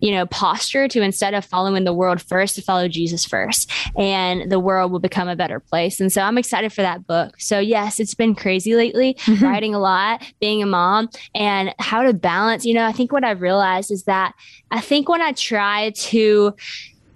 you 0.00 0.10
know, 0.10 0.26
posture 0.26 0.88
to 0.88 1.02
instead 1.02 1.34
of 1.34 1.44
following 1.44 1.84
the 1.84 1.92
world 1.92 2.20
first, 2.20 2.56
to 2.56 2.62
follow 2.62 2.88
Jesus 2.88 3.24
first. 3.24 3.70
And 3.96 4.50
the 4.50 4.60
world 4.60 4.92
will 4.92 5.00
become 5.00 5.28
a 5.28 5.36
better 5.36 5.60
place. 5.60 6.00
And 6.00 6.12
so 6.14 6.22
I'm 6.22 6.38
excited 6.38 6.72
for 6.72 6.82
that 6.82 7.06
book. 7.06 7.40
So, 7.40 7.58
yes, 7.58 7.98
it's 7.98 8.14
been 8.14 8.36
crazy 8.36 8.76
lately, 8.76 9.14
mm-hmm. 9.14 9.44
writing 9.44 9.74
a 9.74 9.80
lot, 9.80 10.22
being 10.40 10.62
a 10.62 10.66
mom, 10.66 11.10
and 11.34 11.74
how 11.80 12.04
to 12.04 12.14
balance. 12.14 12.64
You 12.64 12.74
know, 12.74 12.86
I 12.86 12.92
think 12.92 13.12
what 13.12 13.24
I've 13.24 13.40
realized 13.40 13.90
is 13.90 14.04
that 14.04 14.32
I 14.70 14.80
think 14.80 15.08
when 15.08 15.20
I 15.20 15.32
try 15.32 15.90
to, 15.90 16.54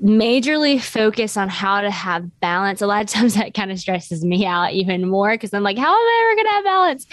majorly 0.02 0.80
focus 0.80 1.36
on 1.36 1.48
how 1.48 1.80
to 1.80 1.90
have 1.90 2.40
balance. 2.40 2.80
A 2.80 2.86
lot 2.86 3.02
of 3.02 3.08
times 3.08 3.34
that 3.34 3.52
kind 3.54 3.72
of 3.72 3.78
stresses 3.80 4.24
me 4.24 4.46
out 4.46 4.72
even 4.72 5.08
more 5.08 5.32
because 5.32 5.52
I'm 5.52 5.64
like, 5.64 5.76
how 5.76 5.88
am 5.88 5.94
I 5.94 6.22
ever 6.22 6.36
going 6.36 6.46
to 6.46 6.52
have 6.52 6.64
balance? 6.64 7.06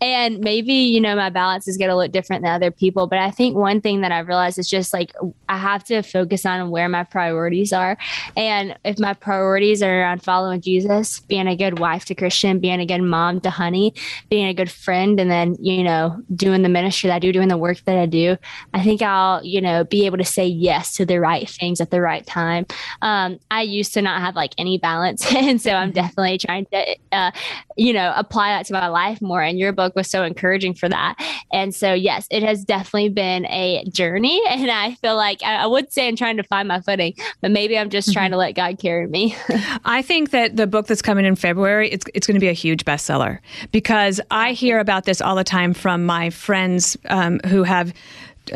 And 0.00 0.38
maybe, 0.40 0.72
you 0.72 1.00
know, 1.00 1.14
my 1.14 1.30
balance 1.30 1.68
is 1.68 1.76
going 1.76 1.90
to 1.90 1.96
look 1.96 2.10
different 2.10 2.42
than 2.42 2.52
other 2.52 2.72
people. 2.72 3.06
But 3.06 3.20
I 3.20 3.30
think 3.30 3.56
one 3.56 3.80
thing 3.80 4.00
that 4.00 4.10
I've 4.10 4.26
realized 4.26 4.58
is 4.58 4.68
just 4.68 4.92
like, 4.92 5.12
I 5.48 5.56
have 5.56 5.84
to 5.84 6.02
focus 6.02 6.44
on 6.44 6.70
where 6.70 6.88
my 6.88 7.04
priorities 7.04 7.72
are. 7.72 7.96
And 8.36 8.76
if 8.84 8.98
my 8.98 9.14
priorities 9.14 9.80
are 9.82 10.00
around 10.00 10.24
following 10.24 10.60
Jesus, 10.60 11.20
being 11.20 11.46
a 11.46 11.56
good 11.56 11.78
wife 11.78 12.06
to 12.06 12.14
Christian, 12.14 12.58
being 12.58 12.80
a 12.80 12.86
good 12.86 13.02
mom 13.02 13.40
to 13.42 13.50
Honey, 13.50 13.94
being 14.30 14.48
a 14.48 14.54
good 14.54 14.70
friend, 14.70 15.20
and 15.20 15.30
then, 15.30 15.56
you 15.60 15.84
know, 15.84 16.20
doing 16.34 16.62
the 16.62 16.68
ministry 16.68 17.08
that 17.08 17.16
I 17.16 17.18
do, 17.20 17.32
doing 17.32 17.48
the 17.48 17.56
work 17.56 17.84
that 17.84 17.98
I 17.98 18.06
do, 18.06 18.36
I 18.74 18.82
think 18.82 19.00
I'll, 19.00 19.44
you 19.44 19.60
know, 19.60 19.84
be 19.84 20.06
able 20.06 20.18
to 20.18 20.24
say 20.24 20.46
yes 20.46 20.96
to 20.96 21.06
the 21.06 21.20
right 21.20 21.48
things 21.48 21.80
at 21.80 21.90
the 21.90 22.00
right 22.00 22.26
time 22.26 22.31
time. 22.32 22.66
Um, 23.02 23.38
I 23.50 23.62
used 23.62 23.94
to 23.94 24.02
not 24.02 24.20
have 24.20 24.34
like 24.34 24.54
any 24.58 24.78
balance. 24.78 25.24
and 25.34 25.60
so 25.60 25.72
I'm 25.72 25.88
mm-hmm. 25.88 25.94
definitely 25.94 26.38
trying 26.38 26.66
to, 26.66 26.96
uh, 27.12 27.30
you 27.76 27.92
know, 27.92 28.12
apply 28.16 28.50
that 28.50 28.66
to 28.66 28.72
my 28.72 28.88
life 28.88 29.20
more. 29.20 29.42
And 29.42 29.58
your 29.58 29.72
book 29.72 29.94
was 29.94 30.08
so 30.08 30.24
encouraging 30.24 30.74
for 30.74 30.88
that. 30.88 31.16
And 31.52 31.74
so, 31.74 31.92
yes, 31.92 32.26
it 32.30 32.42
has 32.42 32.64
definitely 32.64 33.10
been 33.10 33.46
a 33.46 33.84
journey. 33.90 34.40
And 34.62 34.70
I 34.70 34.94
feel 34.96 35.16
like 35.16 35.42
I, 35.42 35.56
I 35.56 35.66
would 35.66 35.92
say 35.92 36.06
I'm 36.06 36.14
trying 36.14 36.36
to 36.36 36.44
find 36.44 36.68
my 36.68 36.80
footing, 36.80 37.14
but 37.40 37.50
maybe 37.50 37.76
I'm 37.76 37.90
just 37.90 38.12
trying 38.12 38.26
mm-hmm. 38.26 38.34
to 38.34 38.38
let 38.38 38.52
God 38.52 38.78
carry 38.78 39.08
me. 39.08 39.34
I 39.84 40.02
think 40.02 40.30
that 40.30 40.56
the 40.56 40.68
book 40.68 40.86
that's 40.86 41.02
coming 41.02 41.24
in 41.24 41.34
February, 41.34 41.90
it's, 41.90 42.04
it's 42.14 42.26
going 42.26 42.36
to 42.36 42.40
be 42.40 42.48
a 42.48 42.52
huge 42.52 42.84
bestseller 42.84 43.38
because 43.72 44.20
I 44.30 44.52
hear 44.52 44.78
about 44.78 45.04
this 45.04 45.20
all 45.20 45.34
the 45.34 45.42
time 45.42 45.74
from 45.74 46.06
my 46.06 46.30
friends 46.30 46.96
um, 47.08 47.40
who 47.46 47.64
have 47.64 47.92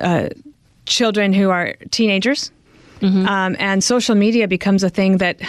uh, 0.01 0.29
children 0.87 1.33
who 1.33 1.51
are 1.51 1.75
teenagers 1.91 2.53
Mm-hmm. 3.01 3.27
Um, 3.27 3.57
and 3.59 3.83
social 3.83 4.15
media 4.15 4.49
becomes 4.49 4.83
a 4.83 4.91
thing 4.91 5.19
that 5.19 5.41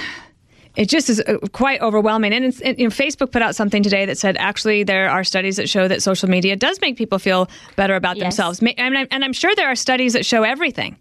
it 0.76 0.90
just 0.90 1.10
is 1.10 1.20
uh, 1.22 1.38
quite 1.52 1.82
overwhelming. 1.82 2.34
And, 2.34 2.54
you 2.60 2.88
know, 2.88 2.94
Facebook 2.94 3.32
put 3.32 3.42
out 3.42 3.56
something 3.56 3.82
today 3.82 4.06
that 4.06 4.18
said 4.18 4.38
actually 4.38 4.84
there 4.84 5.10
are 5.10 5.24
studies 5.24 5.58
that 5.58 5.68
show 5.68 5.88
that 5.88 6.04
social 6.04 6.30
media 6.30 6.56
does 6.56 6.80
make 6.82 6.98
people 6.98 7.20
feel 7.20 7.50
better 7.76 7.96
about 7.96 8.18
yes. 8.18 8.24
themselves. 8.24 8.62
And 8.62 8.98
I'm, 8.98 9.08
and 9.10 9.26
I'm, 9.26 9.34
sure 9.34 9.54
there 9.56 9.70
are 9.70 9.76
studies 9.76 10.14
that 10.14 10.26
show 10.26 10.44
everything. 10.44 10.98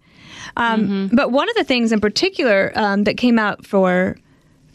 Um, 0.56 0.82
mm-hmm. 0.82 1.16
But 1.16 1.30
one 1.30 1.48
of 1.48 1.56
the 1.56 1.64
things 1.64 1.92
in 1.92 2.00
particular 2.00 2.72
um, 2.74 3.04
that 3.04 3.18
came 3.18 3.38
out 3.38 3.66
for 3.66 4.16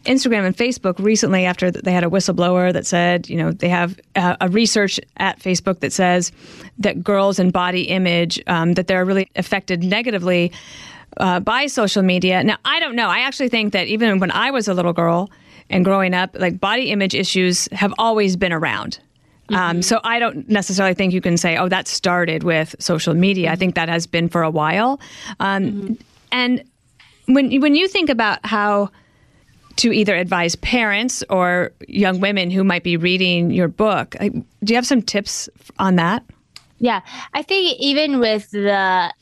Instagram 0.06 0.46
and 0.46 0.56
Facebook 0.56 1.00
recently 1.00 1.46
after 1.46 1.72
they 1.72 1.92
had 1.92 2.04
a 2.04 2.08
whistleblower 2.08 2.74
that 2.74 2.86
said, 2.86 3.30
you 3.30 3.38
know, 3.38 3.52
they 3.52 3.70
have 3.70 4.00
a, 4.16 4.38
a 4.42 4.50
research 4.50 5.00
at 5.18 5.40
Facebook 5.40 5.80
that 5.80 5.94
says 5.94 6.32
that 6.80 7.04
girls 7.04 7.40
and 7.40 7.54
body 7.54 7.84
image 7.84 8.42
um, 8.48 8.74
that 8.74 8.88
they're 8.88 9.06
really 9.06 9.30
affected 9.36 9.84
negatively 9.84 10.52
uh, 11.18 11.40
by 11.40 11.68
social 11.68 12.04
media. 12.04 12.44
Now, 12.44 12.58
I 12.66 12.80
don't 12.80 12.96
know. 12.96 13.08
I 13.08 13.20
actually 13.20 13.50
think 13.50 13.74
that 13.74 13.88
even 13.88 14.20
when 14.20 14.32
I 14.32 14.52
was 14.52 14.68
a 14.68 14.74
little 14.74 14.94
girl 14.94 15.30
and 15.70 15.86
growing 15.86 16.14
up, 16.14 16.36
like 16.40 16.60
body 16.60 16.92
image 16.92 17.16
issues 17.16 17.68
have 17.72 17.94
always 17.98 18.36
been 18.36 18.54
around. 18.54 19.00
Um, 19.50 19.56
mm-hmm. 19.56 19.70
Um, 19.78 19.82
so 19.82 20.00
I 20.04 20.20
don't 20.20 20.48
necessarily 20.50 20.94
think 20.94 21.14
you 21.14 21.22
can 21.22 21.38
say, 21.38 21.58
oh, 21.58 21.68
that 21.70 21.88
started 21.88 22.44
with 22.44 22.76
social 22.80 23.14
media. 23.14 23.48
Mm-hmm. 23.48 23.54
I 23.54 23.56
think 23.58 23.76
that 23.76 23.90
has 23.90 24.08
been 24.08 24.30
for 24.30 24.44
a 24.44 24.50
while. 24.50 25.00
Um, 25.40 25.64
mm-hmm. 25.64 25.94
And 26.32 26.64
when 27.26 27.60
when 27.62 27.76
you 27.76 27.88
think 27.88 28.10
about 28.10 28.46
how 28.46 28.90
to 29.78 29.92
either 29.92 30.16
advise 30.16 30.56
parents 30.58 31.24
or 31.30 31.72
young 31.88 32.20
women 32.20 32.52
who 32.52 32.64
might 32.64 32.84
be 32.84 32.98
reading 32.98 33.52
your 33.52 33.68
book, 33.68 34.16
do 34.20 34.44
you 34.66 34.76
have 34.76 34.88
some 34.88 35.02
tips 35.02 35.50
on 35.80 35.96
that? 35.96 36.24
Yeah, 36.80 37.02
I 37.34 37.42
think 37.44 37.80
even 37.80 38.20
with 38.20 38.50
the 38.52 39.14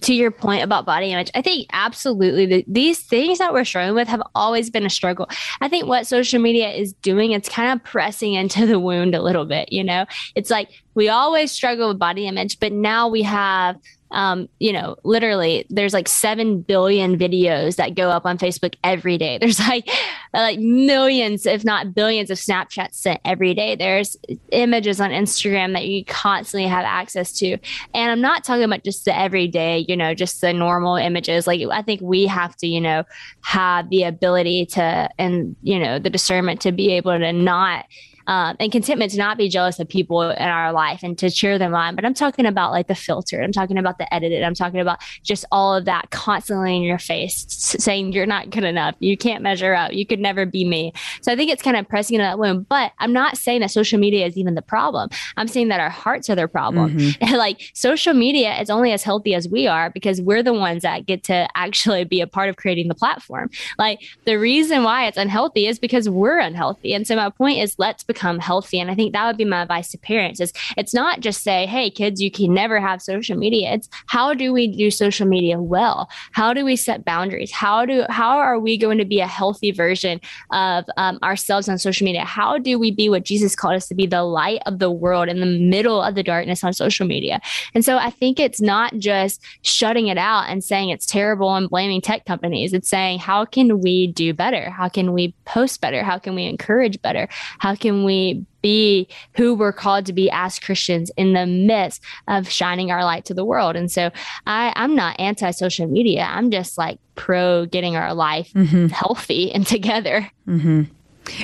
to 0.00 0.14
your 0.14 0.30
point 0.30 0.62
about 0.62 0.86
body 0.86 1.12
image, 1.12 1.30
I 1.34 1.42
think 1.42 1.66
absolutely 1.72 2.46
the, 2.46 2.64
these 2.68 3.00
things 3.00 3.38
that 3.38 3.52
we're 3.52 3.64
struggling 3.64 3.94
with 3.94 4.08
have 4.08 4.22
always 4.34 4.70
been 4.70 4.86
a 4.86 4.90
struggle. 4.90 5.28
I 5.60 5.68
think 5.68 5.86
what 5.86 6.06
social 6.06 6.40
media 6.40 6.70
is 6.70 6.92
doing, 6.94 7.32
it's 7.32 7.48
kind 7.48 7.72
of 7.72 7.84
pressing 7.84 8.34
into 8.34 8.66
the 8.66 8.78
wound 8.78 9.14
a 9.14 9.22
little 9.22 9.44
bit. 9.44 9.72
You 9.72 9.84
know, 9.84 10.06
it's 10.34 10.50
like 10.50 10.68
we 10.94 11.08
always 11.08 11.52
struggle 11.52 11.88
with 11.88 11.98
body 11.98 12.26
image, 12.26 12.60
but 12.60 12.72
now 12.72 13.08
we 13.08 13.22
have 13.22 13.76
um, 14.12 14.48
you 14.58 14.72
know, 14.72 14.96
literally 15.04 15.66
there's 15.70 15.94
like 15.94 16.06
7 16.06 16.60
billion 16.60 17.18
videos 17.18 17.76
that 17.76 17.94
go 17.94 18.10
up 18.10 18.26
on 18.26 18.38
Facebook 18.38 18.74
every 18.84 19.16
day. 19.16 19.38
There's 19.42 19.58
like, 19.58 19.88
like 20.34 20.58
millions, 20.58 21.46
if 21.46 21.64
not 21.64 21.94
billions 21.94 22.30
of 22.30 22.38
Snapchats 22.38 22.94
sent 22.94 23.20
every 23.24 23.54
day. 23.54 23.74
There's 23.74 24.16
images 24.50 25.00
on 25.00 25.10
Instagram 25.10 25.72
that 25.72 25.86
you 25.86 26.04
constantly 26.04 26.68
have 26.68 26.84
access 26.84 27.32
to. 27.38 27.56
And 27.94 28.10
I'm 28.10 28.20
not 28.20 28.44
talking 28.44 28.64
about 28.64 28.84
just 28.84 29.04
the 29.04 29.18
everyday, 29.18 29.84
you 29.88 29.96
know, 29.96 30.14
just 30.14 30.40
the 30.40 30.52
normal 30.52 30.96
images. 30.96 31.46
Like 31.46 31.62
I 31.70 31.82
think 31.82 32.00
we 32.02 32.26
have 32.26 32.54
to, 32.56 32.66
you 32.66 32.80
know, 32.80 33.04
have 33.40 33.88
the 33.88 34.04
ability 34.04 34.66
to, 34.66 35.08
and, 35.18 35.56
you 35.62 35.78
know, 35.78 35.98
the 35.98 36.10
discernment 36.10 36.60
to 36.62 36.72
be 36.72 36.92
able 36.92 37.18
to 37.18 37.32
not 37.32 37.86
um, 38.26 38.56
and 38.60 38.70
contentment 38.70 39.12
to 39.12 39.18
not 39.18 39.38
be 39.38 39.48
jealous 39.48 39.78
of 39.78 39.88
people 39.88 40.22
in 40.22 40.48
our 40.48 40.72
life 40.72 41.02
and 41.02 41.18
to 41.18 41.30
cheer 41.30 41.58
them 41.58 41.74
on. 41.74 41.94
But 41.94 42.04
I'm 42.04 42.14
talking 42.14 42.46
about 42.46 42.72
like 42.72 42.88
the 42.88 42.94
filter. 42.94 43.42
I'm 43.42 43.52
talking 43.52 43.78
about 43.78 43.98
the 43.98 44.12
edited. 44.12 44.42
I'm 44.42 44.54
talking 44.54 44.80
about 44.80 44.98
just 45.22 45.44
all 45.52 45.74
of 45.74 45.84
that 45.86 46.10
constantly 46.10 46.76
in 46.76 46.82
your 46.82 46.98
face, 46.98 47.46
saying 47.48 48.12
you're 48.12 48.26
not 48.26 48.50
good 48.50 48.64
enough. 48.64 48.94
You 48.98 49.16
can't 49.16 49.42
measure 49.42 49.74
up. 49.74 49.92
You 49.92 50.06
could 50.06 50.20
never 50.20 50.46
be 50.46 50.64
me. 50.64 50.92
So 51.20 51.32
I 51.32 51.36
think 51.36 51.50
it's 51.50 51.62
kind 51.62 51.76
of 51.76 51.88
pressing 51.88 52.14
into 52.14 52.24
that 52.24 52.38
wound. 52.38 52.68
But 52.68 52.92
I'm 52.98 53.12
not 53.12 53.36
saying 53.36 53.60
that 53.60 53.70
social 53.70 53.98
media 53.98 54.26
is 54.26 54.36
even 54.36 54.54
the 54.54 54.62
problem. 54.62 55.10
I'm 55.36 55.48
saying 55.48 55.68
that 55.68 55.80
our 55.80 55.90
hearts 55.90 56.28
are 56.30 56.34
the 56.34 56.48
problem. 56.48 56.98
Mm-hmm. 56.98 57.34
like 57.36 57.70
social 57.74 58.14
media 58.14 58.58
is 58.60 58.70
only 58.70 58.92
as 58.92 59.02
healthy 59.02 59.34
as 59.34 59.48
we 59.48 59.66
are 59.66 59.90
because 59.90 60.20
we're 60.20 60.42
the 60.42 60.52
ones 60.52 60.82
that 60.82 61.06
get 61.06 61.24
to 61.24 61.48
actually 61.54 62.04
be 62.04 62.20
a 62.20 62.26
part 62.26 62.48
of 62.48 62.56
creating 62.56 62.88
the 62.88 62.94
platform. 62.94 63.50
Like 63.78 64.00
the 64.24 64.38
reason 64.38 64.84
why 64.84 65.06
it's 65.06 65.18
unhealthy 65.18 65.66
is 65.66 65.78
because 65.78 66.08
we're 66.08 66.38
unhealthy. 66.38 66.94
And 66.94 67.06
so 67.06 67.16
my 67.16 67.30
point 67.30 67.58
is 67.58 67.78
let's 67.78 68.02
become 68.12 68.38
healthy. 68.38 68.78
And 68.78 68.90
I 68.90 68.94
think 68.94 69.12
that 69.12 69.26
would 69.26 69.36
be 69.36 69.44
my 69.44 69.62
advice 69.62 69.90
to 69.92 69.98
parents 69.98 70.40
is 70.40 70.52
it's 70.76 70.94
not 70.94 71.20
just 71.20 71.42
say, 71.42 71.66
hey, 71.66 71.90
kids, 71.90 72.20
you 72.20 72.30
can 72.30 72.52
never 72.52 72.80
have 72.80 73.00
social 73.00 73.36
media. 73.36 73.72
It's 73.72 73.88
how 74.06 74.34
do 74.34 74.52
we 74.52 74.66
do 74.68 74.90
social 74.90 75.26
media 75.26 75.60
well? 75.60 76.08
How 76.32 76.52
do 76.52 76.64
we 76.64 76.76
set 76.76 77.04
boundaries? 77.04 77.50
How 77.50 77.86
do 77.86 78.04
how 78.08 78.36
are 78.38 78.58
we 78.58 78.76
going 78.76 78.98
to 78.98 79.04
be 79.04 79.20
a 79.20 79.26
healthy 79.26 79.70
version 79.70 80.20
of 80.50 80.84
um, 80.96 81.18
ourselves 81.22 81.68
on 81.68 81.78
social 81.78 82.04
media? 82.04 82.24
How 82.24 82.58
do 82.58 82.78
we 82.78 82.90
be 82.90 83.08
what 83.08 83.24
Jesus 83.24 83.56
called 83.56 83.74
us 83.74 83.88
to 83.88 83.94
be, 83.94 84.06
the 84.06 84.22
light 84.22 84.62
of 84.66 84.78
the 84.78 84.90
world 84.90 85.28
in 85.28 85.40
the 85.40 85.46
middle 85.46 86.02
of 86.02 86.14
the 86.14 86.22
darkness 86.22 86.62
on 86.62 86.72
social 86.72 87.06
media? 87.06 87.40
And 87.74 87.84
so 87.84 87.96
I 87.96 88.10
think 88.10 88.38
it's 88.38 88.60
not 88.60 88.96
just 88.98 89.42
shutting 89.62 90.08
it 90.08 90.18
out 90.18 90.44
and 90.48 90.62
saying 90.62 90.90
it's 90.90 91.06
terrible 91.06 91.54
and 91.54 91.70
blaming 91.70 92.00
tech 92.00 92.26
companies. 92.26 92.72
It's 92.72 92.88
saying 92.88 93.20
how 93.20 93.44
can 93.44 93.80
we 93.80 94.08
do 94.08 94.34
better? 94.34 94.70
How 94.70 94.88
can 94.88 95.12
we 95.12 95.34
post 95.44 95.80
better? 95.80 96.02
How 96.02 96.18
can 96.18 96.34
we 96.34 96.44
encourage 96.44 97.00
better? 97.00 97.28
How 97.58 97.74
can 98.02 98.06
we 98.06 98.44
be 98.62 99.06
who 99.36 99.54
we're 99.54 99.72
called 99.72 100.06
to 100.06 100.12
be 100.12 100.30
as 100.32 100.58
Christians 100.58 101.10
in 101.16 101.34
the 101.34 101.46
midst 101.46 102.02
of 102.26 102.48
shining 102.48 102.90
our 102.90 103.04
light 103.04 103.24
to 103.26 103.34
the 103.34 103.44
world? 103.44 103.76
And 103.76 103.90
so 103.90 104.10
I, 104.46 104.72
I'm 104.74 104.96
not 104.96 105.18
anti 105.20 105.50
social 105.52 105.86
media. 105.86 106.26
I'm 106.28 106.50
just 106.50 106.76
like 106.76 106.98
pro 107.14 107.66
getting 107.66 107.96
our 107.96 108.12
life 108.12 108.52
mm-hmm. 108.54 108.86
healthy 108.86 109.52
and 109.52 109.66
together. 109.76 110.28
Mm-hmm. 110.48 110.82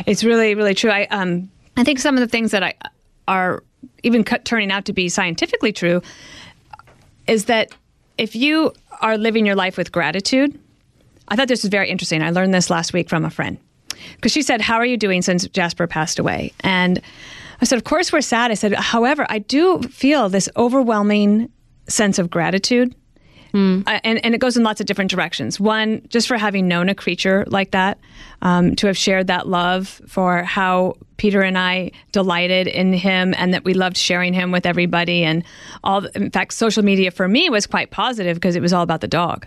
It's 0.06 0.24
really, 0.24 0.54
really 0.54 0.74
true. 0.74 0.90
I, 0.90 1.06
um, 1.06 1.48
I 1.76 1.84
think 1.84 2.00
some 2.00 2.16
of 2.16 2.20
the 2.20 2.28
things 2.28 2.50
that 2.50 2.64
I 2.64 2.74
are 3.28 3.62
even 4.02 4.24
cut, 4.24 4.44
turning 4.44 4.72
out 4.72 4.84
to 4.86 4.92
be 4.92 5.08
scientifically 5.08 5.72
true 5.72 6.02
is 7.28 7.44
that 7.44 7.70
if 8.16 8.34
you 8.34 8.72
are 9.00 9.16
living 9.16 9.46
your 9.46 9.54
life 9.54 9.76
with 9.76 9.92
gratitude, 9.92 10.58
I 11.28 11.36
thought 11.36 11.46
this 11.46 11.62
was 11.62 11.70
very 11.70 11.88
interesting. 11.88 12.22
I 12.22 12.30
learned 12.30 12.52
this 12.52 12.70
last 12.70 12.92
week 12.92 13.08
from 13.08 13.24
a 13.24 13.30
friend 13.30 13.58
because 14.16 14.32
she 14.32 14.42
said, 14.42 14.60
How 14.60 14.76
are 14.76 14.86
you 14.86 14.96
doing 14.96 15.22
since 15.22 15.46
Jasper 15.48 15.86
passed 15.86 16.18
away? 16.18 16.52
And 16.60 17.00
I 17.60 17.64
said, 17.64 17.76
Of 17.76 17.84
course, 17.84 18.12
we're 18.12 18.20
sad. 18.20 18.50
I 18.50 18.54
said, 18.54 18.74
However, 18.74 19.26
I 19.28 19.38
do 19.38 19.80
feel 19.82 20.28
this 20.28 20.48
overwhelming 20.56 21.50
sense 21.88 22.18
of 22.18 22.30
gratitude 22.30 22.94
Mm. 23.52 23.86
Uh, 23.86 24.00
and, 24.04 24.24
and 24.24 24.34
it 24.34 24.38
goes 24.38 24.56
in 24.56 24.62
lots 24.62 24.80
of 24.80 24.86
different 24.86 25.10
directions. 25.10 25.58
One, 25.58 26.02
just 26.08 26.28
for 26.28 26.36
having 26.36 26.68
known 26.68 26.88
a 26.88 26.94
creature 26.94 27.44
like 27.48 27.70
that, 27.70 27.98
um, 28.42 28.76
to 28.76 28.86
have 28.86 28.96
shared 28.96 29.26
that 29.28 29.48
love 29.48 30.00
for 30.06 30.42
how 30.42 30.96
Peter 31.16 31.42
and 31.42 31.58
I 31.58 31.90
delighted 32.12 32.66
in 32.66 32.92
him 32.92 33.34
and 33.36 33.52
that 33.54 33.64
we 33.64 33.74
loved 33.74 33.96
sharing 33.96 34.32
him 34.32 34.52
with 34.52 34.66
everybody. 34.66 35.24
And 35.24 35.44
all, 35.82 36.04
in 36.06 36.30
fact, 36.30 36.52
social 36.52 36.82
media 36.82 37.10
for 37.10 37.26
me 37.28 37.50
was 37.50 37.66
quite 37.66 37.90
positive 37.90 38.36
because 38.36 38.56
it 38.56 38.62
was 38.62 38.72
all 38.72 38.82
about 38.82 39.00
the 39.00 39.08
dog. 39.08 39.46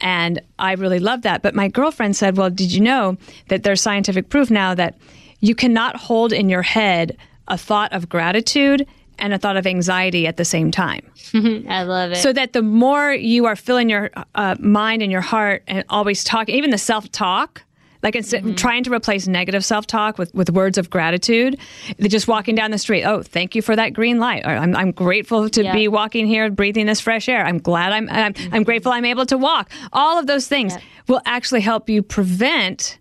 And 0.00 0.40
I 0.58 0.72
really 0.72 0.98
loved 0.98 1.22
that. 1.22 1.42
But 1.42 1.54
my 1.54 1.68
girlfriend 1.68 2.16
said, 2.16 2.36
Well, 2.36 2.50
did 2.50 2.72
you 2.72 2.80
know 2.80 3.16
that 3.48 3.62
there's 3.62 3.80
scientific 3.80 4.28
proof 4.28 4.50
now 4.50 4.74
that 4.74 4.96
you 5.40 5.54
cannot 5.54 5.96
hold 5.96 6.32
in 6.32 6.48
your 6.48 6.62
head 6.62 7.16
a 7.48 7.58
thought 7.58 7.92
of 7.92 8.08
gratitude 8.08 8.86
and 9.18 9.32
a 9.32 9.38
thought 9.38 9.56
of 9.56 9.66
anxiety 9.66 10.26
at 10.26 10.36
the 10.36 10.44
same 10.44 10.70
time. 10.70 11.02
I 11.34 11.82
love 11.82 12.12
it. 12.12 12.16
So 12.16 12.32
that 12.32 12.52
the 12.52 12.62
more 12.62 13.12
you 13.12 13.46
are 13.46 13.56
filling 13.56 13.88
your 13.88 14.10
uh, 14.34 14.56
mind 14.58 15.02
and 15.02 15.12
your 15.12 15.20
heart 15.20 15.62
and 15.66 15.84
always 15.88 16.24
talking, 16.24 16.54
even 16.54 16.70
the 16.70 16.78
self 16.78 17.10
talk, 17.12 17.62
like 18.04 18.14
it's 18.14 18.32
mm-hmm. 18.32 18.54
trying 18.54 18.84
to 18.84 18.92
replace 18.92 19.26
negative 19.26 19.64
self 19.64 19.86
talk 19.86 20.18
with, 20.18 20.32
with 20.34 20.50
words 20.50 20.78
of 20.78 20.90
gratitude. 20.90 21.58
Just 22.00 22.28
walking 22.28 22.54
down 22.54 22.70
the 22.70 22.78
street, 22.78 23.04
oh, 23.04 23.22
thank 23.22 23.54
you 23.56 23.62
for 23.62 23.74
that 23.74 23.94
green 23.94 24.20
light. 24.20 24.44
Or, 24.44 24.50
I'm, 24.50 24.76
I'm 24.76 24.92
grateful 24.92 25.48
to 25.50 25.72
be 25.72 25.88
walking 25.88 26.26
here, 26.26 26.50
breathing 26.50 26.86
this 26.86 27.00
fresh 27.00 27.28
air. 27.28 27.44
I'm 27.44 27.58
glad 27.58 27.92
I'm, 27.92 28.08
I'm, 28.10 28.34
mm-hmm. 28.34 28.54
I'm 28.54 28.62
grateful 28.62 28.92
I'm 28.92 29.06
able 29.06 29.26
to 29.26 29.38
walk. 29.38 29.72
All 29.92 30.18
of 30.18 30.26
those 30.26 30.46
things 30.46 30.74
will 31.08 31.22
actually 31.24 31.62
help 31.62 31.88
you 31.88 32.02
prevent 32.02 32.98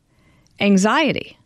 anxiety. 0.60 1.38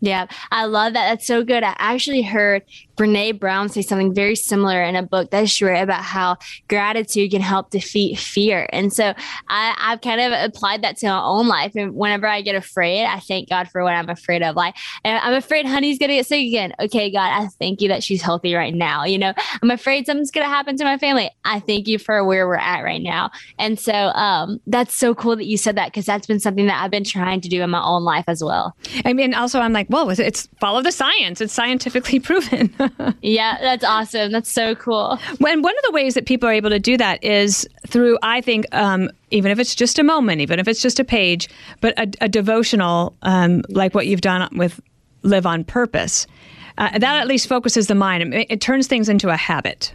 Yeah, 0.00 0.26
I 0.52 0.66
love 0.66 0.92
that. 0.92 1.08
That's 1.08 1.26
so 1.26 1.42
good. 1.42 1.64
I 1.64 1.74
actually 1.78 2.22
heard 2.22 2.62
Brene 2.98 3.38
Brown 3.38 3.68
say 3.68 3.82
something 3.82 4.12
very 4.12 4.34
similar 4.34 4.82
in 4.82 4.96
a 4.96 5.02
book 5.02 5.30
that 5.30 5.48
she 5.48 5.64
wrote 5.64 5.80
about 5.80 6.02
how 6.02 6.36
gratitude 6.68 7.30
can 7.30 7.40
help 7.40 7.70
defeat 7.70 8.18
fear. 8.18 8.68
And 8.72 8.92
so 8.92 9.14
I, 9.48 9.74
have 9.78 10.00
kind 10.00 10.20
of 10.20 10.32
applied 10.32 10.82
that 10.82 10.96
to 10.98 11.06
my 11.06 11.22
own 11.22 11.46
life. 11.46 11.72
And 11.76 11.94
whenever 11.94 12.26
I 12.26 12.42
get 12.42 12.56
afraid, 12.56 13.06
I 13.06 13.20
thank 13.20 13.48
God 13.48 13.68
for 13.68 13.84
what 13.84 13.94
I'm 13.94 14.08
afraid 14.08 14.42
of. 14.42 14.56
Like, 14.56 14.74
I'm 15.04 15.34
afraid 15.34 15.64
honey's 15.64 15.98
going 15.98 16.10
to 16.10 16.16
get 16.16 16.26
sick 16.26 16.46
again. 16.46 16.72
Okay, 16.80 17.10
God, 17.10 17.30
I 17.30 17.46
thank 17.58 17.80
you 17.80 17.88
that 17.88 18.02
she's 18.02 18.20
healthy 18.20 18.54
right 18.54 18.74
now. 18.74 19.04
You 19.04 19.18
know, 19.18 19.32
I'm 19.62 19.70
afraid 19.70 20.06
something's 20.06 20.32
going 20.32 20.44
to 20.44 20.50
happen 20.50 20.76
to 20.76 20.84
my 20.84 20.98
family. 20.98 21.30
I 21.44 21.60
thank 21.60 21.86
you 21.86 21.98
for 21.98 22.24
where 22.24 22.46
we're 22.48 22.56
at 22.56 22.82
right 22.82 23.00
now. 23.00 23.30
And 23.58 23.78
so 23.78 23.92
um, 23.92 24.60
that's 24.66 24.96
so 24.96 25.14
cool 25.14 25.36
that 25.36 25.46
you 25.46 25.56
said 25.56 25.76
that 25.76 25.92
because 25.92 26.06
that's 26.06 26.26
been 26.26 26.40
something 26.40 26.66
that 26.66 26.82
I've 26.82 26.90
been 26.90 27.04
trying 27.04 27.40
to 27.42 27.48
do 27.48 27.62
in 27.62 27.70
my 27.70 27.82
own 27.82 28.02
life 28.02 28.24
as 28.26 28.42
well. 28.42 28.76
I 29.04 29.12
mean, 29.12 29.34
also, 29.34 29.60
I'm 29.60 29.72
like, 29.72 29.86
well, 29.88 30.10
it's 30.10 30.48
follow 30.60 30.82
the 30.82 30.92
science, 30.92 31.40
it's 31.40 31.52
scientifically 31.52 32.18
proven. 32.28 32.74
Yeah, 33.22 33.58
that's 33.60 33.84
awesome. 33.84 34.32
That's 34.32 34.50
so 34.50 34.74
cool. 34.74 35.18
When 35.38 35.62
one 35.62 35.76
of 35.76 35.84
the 35.84 35.92
ways 35.92 36.14
that 36.14 36.26
people 36.26 36.48
are 36.48 36.52
able 36.52 36.70
to 36.70 36.78
do 36.78 36.96
that 36.96 37.22
is 37.22 37.68
through, 37.86 38.18
I 38.22 38.40
think, 38.40 38.66
um, 38.72 39.10
even 39.30 39.50
if 39.50 39.58
it's 39.58 39.74
just 39.74 39.98
a 39.98 40.02
moment, 40.02 40.40
even 40.40 40.58
if 40.58 40.68
it's 40.68 40.82
just 40.82 40.98
a 40.98 41.04
page, 41.04 41.48
but 41.80 41.98
a, 41.98 42.08
a 42.24 42.28
devotional 42.28 43.16
um, 43.22 43.62
like 43.68 43.94
what 43.94 44.06
you've 44.06 44.20
done 44.20 44.48
with 44.56 44.80
Live 45.22 45.46
on 45.46 45.64
Purpose. 45.64 46.26
Uh, 46.78 46.96
that 46.98 47.16
at 47.16 47.26
least 47.26 47.48
focuses 47.48 47.88
the 47.88 47.94
mind. 47.94 48.34
It, 48.34 48.46
it 48.50 48.60
turns 48.60 48.86
things 48.86 49.08
into 49.08 49.28
a 49.28 49.36
habit. 49.36 49.94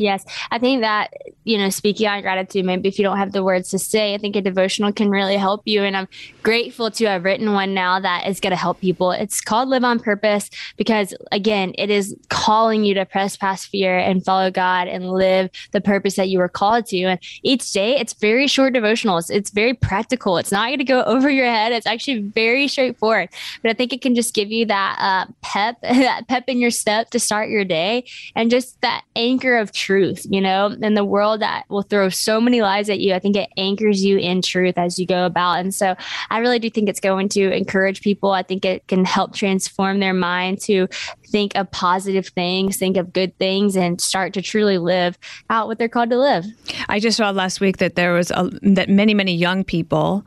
Yes, 0.00 0.24
I 0.50 0.58
think 0.58 0.80
that 0.80 1.12
you 1.50 1.58
know, 1.58 1.68
speaking 1.68 2.06
on 2.06 2.22
gratitude, 2.22 2.64
maybe 2.64 2.88
if 2.88 2.98
you 2.98 3.02
don't 3.02 3.16
have 3.16 3.32
the 3.32 3.42
words 3.42 3.70
to 3.70 3.78
say, 3.78 4.14
I 4.14 4.18
think 4.18 4.36
a 4.36 4.40
devotional 4.40 4.92
can 4.92 5.10
really 5.10 5.36
help 5.36 5.62
you. 5.64 5.82
And 5.82 5.96
I'm 5.96 6.08
grateful 6.44 6.92
to 6.92 7.06
have 7.06 7.24
written 7.24 7.52
one 7.52 7.74
now 7.74 7.98
that 7.98 8.28
is 8.28 8.38
going 8.38 8.52
to 8.52 8.56
help 8.56 8.80
people. 8.80 9.10
It's 9.10 9.40
called 9.40 9.68
Live 9.68 9.82
on 9.82 9.98
Purpose 9.98 10.48
because, 10.76 11.12
again, 11.32 11.72
it 11.76 11.90
is 11.90 12.14
calling 12.28 12.84
you 12.84 12.94
to 12.94 13.04
press 13.04 13.36
past 13.36 13.66
fear 13.66 13.98
and 13.98 14.24
follow 14.24 14.50
God 14.50 14.86
and 14.86 15.10
live 15.10 15.50
the 15.72 15.80
purpose 15.80 16.14
that 16.16 16.28
you 16.28 16.38
were 16.38 16.48
called 16.48 16.86
to. 16.86 17.02
And 17.02 17.20
each 17.42 17.72
day, 17.72 17.98
it's 17.98 18.12
very 18.12 18.46
short 18.46 18.74
devotionals. 18.74 19.28
It's 19.28 19.50
very 19.50 19.74
practical. 19.74 20.36
It's 20.36 20.52
not 20.52 20.68
going 20.68 20.78
to 20.78 20.84
go 20.84 21.02
over 21.10 21.28
your 21.28 21.46
head. 21.46 21.72
It's 21.72 21.86
actually 21.86 22.20
very 22.20 22.68
straightforward. 22.68 23.28
But 23.62 23.70
I 23.70 23.74
think 23.74 23.92
it 23.92 24.02
can 24.02 24.14
just 24.14 24.34
give 24.34 24.52
you 24.52 24.66
that 24.66 24.98
uh, 25.00 25.32
pep, 25.42 25.78
that 25.82 26.28
pep 26.28 26.44
in 26.46 26.58
your 26.58 26.70
step 26.70 27.10
to 27.10 27.18
start 27.18 27.48
your 27.48 27.64
day, 27.64 28.04
and 28.36 28.50
just 28.50 28.80
that 28.82 29.02
anchor 29.16 29.56
of 29.56 29.72
truth 29.72 29.89
truth, 29.90 30.24
you 30.30 30.40
know, 30.40 30.66
in 30.80 30.94
the 30.94 31.04
world 31.04 31.40
that 31.40 31.64
will 31.68 31.82
throw 31.82 32.08
so 32.08 32.40
many 32.40 32.62
lies 32.62 32.88
at 32.88 33.00
you. 33.00 33.12
I 33.12 33.18
think 33.18 33.34
it 33.34 33.50
anchors 33.56 34.04
you 34.04 34.18
in 34.18 34.40
truth 34.40 34.78
as 34.78 35.00
you 35.00 35.06
go 35.06 35.26
about. 35.26 35.54
And 35.54 35.74
so 35.74 35.96
I 36.30 36.38
really 36.38 36.60
do 36.60 36.70
think 36.70 36.88
it's 36.88 37.00
going 37.00 37.28
to 37.30 37.50
encourage 37.50 38.00
people. 38.00 38.30
I 38.30 38.44
think 38.44 38.64
it 38.64 38.86
can 38.86 39.04
help 39.04 39.34
transform 39.34 39.98
their 39.98 40.14
mind 40.14 40.60
to 40.60 40.86
think 41.26 41.56
of 41.56 41.68
positive 41.72 42.28
things, 42.28 42.76
think 42.76 42.96
of 42.96 43.12
good 43.12 43.36
things, 43.38 43.76
and 43.76 44.00
start 44.00 44.32
to 44.34 44.42
truly 44.42 44.78
live 44.78 45.18
out 45.50 45.66
what 45.66 45.78
they're 45.78 45.88
called 45.88 46.10
to 46.10 46.18
live. 46.18 46.44
I 46.88 47.00
just 47.00 47.16
saw 47.16 47.30
last 47.30 47.60
week 47.60 47.78
that 47.78 47.96
there 47.96 48.12
was 48.12 48.30
a, 48.30 48.48
that 48.62 48.88
many, 48.88 49.12
many 49.12 49.34
young 49.34 49.64
people 49.64 50.24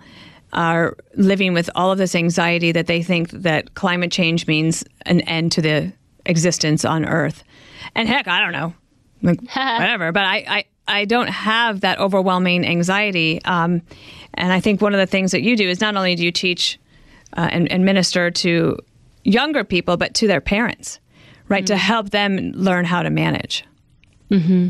are 0.52 0.98
living 1.16 1.54
with 1.54 1.70
all 1.74 1.90
of 1.90 1.98
this 1.98 2.16
anxiety 2.16 2.74
that 2.74 2.88
they 2.88 3.02
think 3.02 3.32
that 3.32 3.76
climate 3.76 4.12
change 4.12 4.46
means 4.46 4.84
an 5.06 5.22
end 5.22 5.54
to 5.54 5.62
the 5.62 5.94
existence 6.26 6.84
on 6.84 7.06
Earth. 7.06 7.46
And 7.96 8.10
heck, 8.10 8.28
I 8.28 8.42
don't 8.42 8.52
know 8.52 8.74
like, 9.24 9.42
whatever. 9.56 10.12
But 10.12 10.26
I, 10.26 10.46
I, 10.48 10.66
I 10.88 11.06
don't 11.06 11.30
have 11.30 11.82
that 11.82 12.00
overwhelming 12.00 12.66
anxiety. 12.66 13.44
Um, 13.46 13.82
and 14.34 14.52
I 14.52 14.60
think 14.60 14.82
one 14.82 14.94
of 14.94 15.00
the 15.00 15.08
things 15.08 15.32
that 15.32 15.42
you 15.42 15.56
do 15.56 15.68
is 15.68 15.82
not 15.82 15.96
only 15.96 16.16
do 16.16 16.24
you 16.24 16.32
teach 16.32 16.80
uh, 17.36 17.50
and, 17.52 17.72
and, 17.72 17.84
minister 17.84 18.30
to 18.30 18.78
younger 19.24 19.64
people, 19.64 19.98
but 19.98 20.14
to 20.16 20.28
their 20.28 20.42
parents, 20.42 21.00
right? 21.48 21.64
Mm-hmm. 21.64 21.74
To 21.74 21.78
help 21.78 22.10
them 22.12 22.52
learn 22.52 22.86
how 22.86 23.02
to 23.02 23.10
manage. 23.10 23.66
Mm-hmm. 24.30 24.70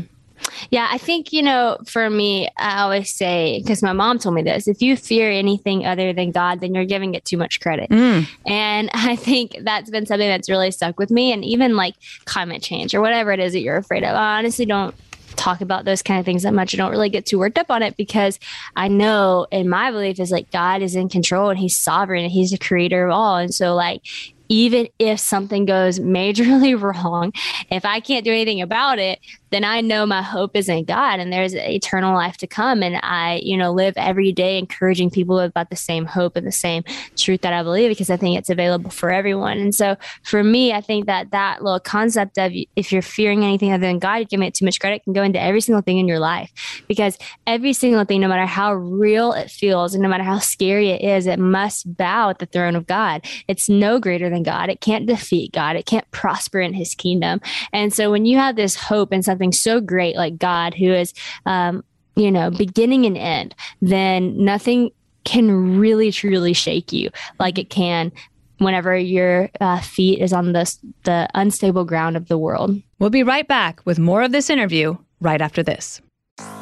Yeah, 0.70 0.88
I 0.90 0.98
think, 0.98 1.32
you 1.32 1.42
know, 1.42 1.78
for 1.86 2.08
me, 2.10 2.48
I 2.56 2.82
always 2.82 3.10
say, 3.10 3.60
because 3.60 3.82
my 3.82 3.92
mom 3.92 4.18
told 4.18 4.34
me 4.34 4.42
this 4.42 4.68
if 4.68 4.82
you 4.82 4.96
fear 4.96 5.30
anything 5.30 5.86
other 5.86 6.12
than 6.12 6.30
God, 6.30 6.60
then 6.60 6.74
you're 6.74 6.84
giving 6.84 7.14
it 7.14 7.24
too 7.24 7.36
much 7.36 7.60
credit. 7.60 7.90
Mm. 7.90 8.26
And 8.46 8.90
I 8.94 9.16
think 9.16 9.56
that's 9.62 9.90
been 9.90 10.06
something 10.06 10.28
that's 10.28 10.48
really 10.48 10.70
stuck 10.70 10.98
with 10.98 11.10
me. 11.10 11.32
And 11.32 11.44
even 11.44 11.76
like 11.76 11.94
climate 12.24 12.62
change 12.62 12.94
or 12.94 13.00
whatever 13.00 13.32
it 13.32 13.40
is 13.40 13.52
that 13.52 13.60
you're 13.60 13.76
afraid 13.76 14.04
of, 14.04 14.14
I 14.14 14.38
honestly 14.38 14.66
don't 14.66 14.94
talk 15.36 15.60
about 15.60 15.84
those 15.84 16.02
kind 16.02 16.20
of 16.20 16.24
things 16.26 16.42
that 16.44 16.54
much. 16.54 16.74
I 16.74 16.76
don't 16.76 16.90
really 16.90 17.10
get 17.10 17.26
too 17.26 17.38
worked 17.38 17.58
up 17.58 17.70
on 17.70 17.82
it 17.82 17.96
because 17.96 18.38
I 18.76 18.88
know 18.88 19.46
in 19.50 19.68
my 19.68 19.90
belief 19.90 20.20
is 20.20 20.30
like 20.30 20.50
God 20.50 20.82
is 20.82 20.94
in 20.94 21.08
control 21.08 21.50
and 21.50 21.58
he's 21.58 21.76
sovereign 21.76 22.24
and 22.24 22.32
he's 22.32 22.50
the 22.50 22.58
creator 22.58 23.06
of 23.06 23.12
all. 23.12 23.36
And 23.36 23.54
so 23.54 23.74
like 23.74 24.02
even 24.48 24.88
if 24.98 25.20
something 25.20 25.64
goes 25.64 25.98
majorly 25.98 26.80
wrong, 27.04 27.32
if 27.70 27.84
I 27.84 28.00
can't 28.00 28.24
do 28.24 28.32
anything 28.32 28.60
about 28.60 28.98
it, 28.98 29.18
then 29.54 29.64
I 29.64 29.80
know 29.82 30.04
my 30.04 30.20
hope 30.20 30.56
is 30.56 30.68
in 30.68 30.84
God 30.84 31.20
and 31.20 31.32
there's 31.32 31.54
eternal 31.54 32.12
life 32.12 32.36
to 32.38 32.46
come. 32.48 32.82
And 32.82 32.98
I, 33.04 33.40
you 33.42 33.56
know, 33.56 33.70
live 33.72 33.94
every 33.96 34.32
day 34.32 34.58
encouraging 34.58 35.10
people 35.10 35.38
about 35.38 35.70
the 35.70 35.76
same 35.76 36.06
hope 36.06 36.36
and 36.36 36.44
the 36.44 36.52
same 36.52 36.82
truth 37.16 37.42
that 37.42 37.52
I 37.52 37.62
believe 37.62 37.88
because 37.88 38.10
I 38.10 38.16
think 38.16 38.36
it's 38.36 38.50
available 38.50 38.90
for 38.90 39.12
everyone. 39.12 39.58
And 39.58 39.72
so 39.72 39.96
for 40.24 40.42
me, 40.42 40.72
I 40.72 40.80
think 40.80 41.06
that 41.06 41.30
that 41.30 41.62
little 41.62 41.78
concept 41.78 42.36
of 42.36 42.52
if 42.74 42.90
you're 42.90 43.00
fearing 43.00 43.44
anything 43.44 43.72
other 43.72 43.86
than 43.86 44.00
God, 44.00 44.28
giving 44.28 44.46
it 44.46 44.54
too 44.54 44.64
much 44.64 44.80
credit 44.80 45.04
can 45.04 45.12
go 45.12 45.22
into 45.22 45.40
every 45.40 45.60
single 45.60 45.82
thing 45.82 45.98
in 45.98 46.08
your 46.08 46.18
life 46.18 46.82
because 46.88 47.16
every 47.46 47.74
single 47.74 48.04
thing, 48.04 48.20
no 48.20 48.28
matter 48.28 48.46
how 48.46 48.74
real 48.74 49.32
it 49.34 49.52
feels 49.52 49.94
and 49.94 50.02
no 50.02 50.08
matter 50.08 50.24
how 50.24 50.40
scary 50.40 50.90
it 50.90 51.02
is, 51.02 51.28
it 51.28 51.38
must 51.38 51.96
bow 51.96 52.30
at 52.30 52.40
the 52.40 52.46
throne 52.46 52.74
of 52.74 52.88
God. 52.88 53.24
It's 53.46 53.68
no 53.68 54.00
greater 54.00 54.30
than 54.34 54.42
God. 54.42 54.68
It 54.68 54.80
can't 54.80 55.06
defeat 55.06 55.52
God. 55.52 55.76
It 55.76 55.86
can't 55.86 56.08
prosper 56.10 56.60
in 56.60 56.74
his 56.74 56.94
kingdom. 56.94 57.40
And 57.72 57.92
so 57.92 58.10
when 58.10 58.26
you 58.26 58.36
have 58.38 58.56
this 58.56 58.74
hope 58.74 59.12
in 59.12 59.22
something 59.22 59.52
so 59.52 59.80
great 59.80 60.16
like 60.16 60.38
God, 60.38 60.74
who 60.74 60.92
is, 60.92 61.14
um, 61.46 61.84
you 62.16 62.30
know, 62.30 62.50
beginning 62.50 63.06
and 63.06 63.16
end, 63.16 63.54
then 63.80 64.44
nothing 64.44 64.90
can 65.24 65.78
really 65.78 66.12
truly 66.12 66.52
shake 66.52 66.92
you 66.92 67.10
like 67.38 67.58
it 67.58 67.70
can 67.70 68.12
whenever 68.58 68.96
your 68.96 69.50
uh, 69.60 69.80
feet 69.80 70.20
is 70.20 70.32
on 70.32 70.52
the 70.52 70.76
the 71.04 71.28
unstable 71.34 71.84
ground 71.84 72.16
of 72.16 72.28
the 72.28 72.38
world. 72.38 72.80
We'll 72.98 73.10
be 73.10 73.22
right 73.22 73.48
back 73.48 73.80
with 73.84 73.98
more 73.98 74.22
of 74.22 74.32
this 74.32 74.50
interview 74.50 74.96
right 75.20 75.40
after 75.40 75.62
this. 75.62 76.00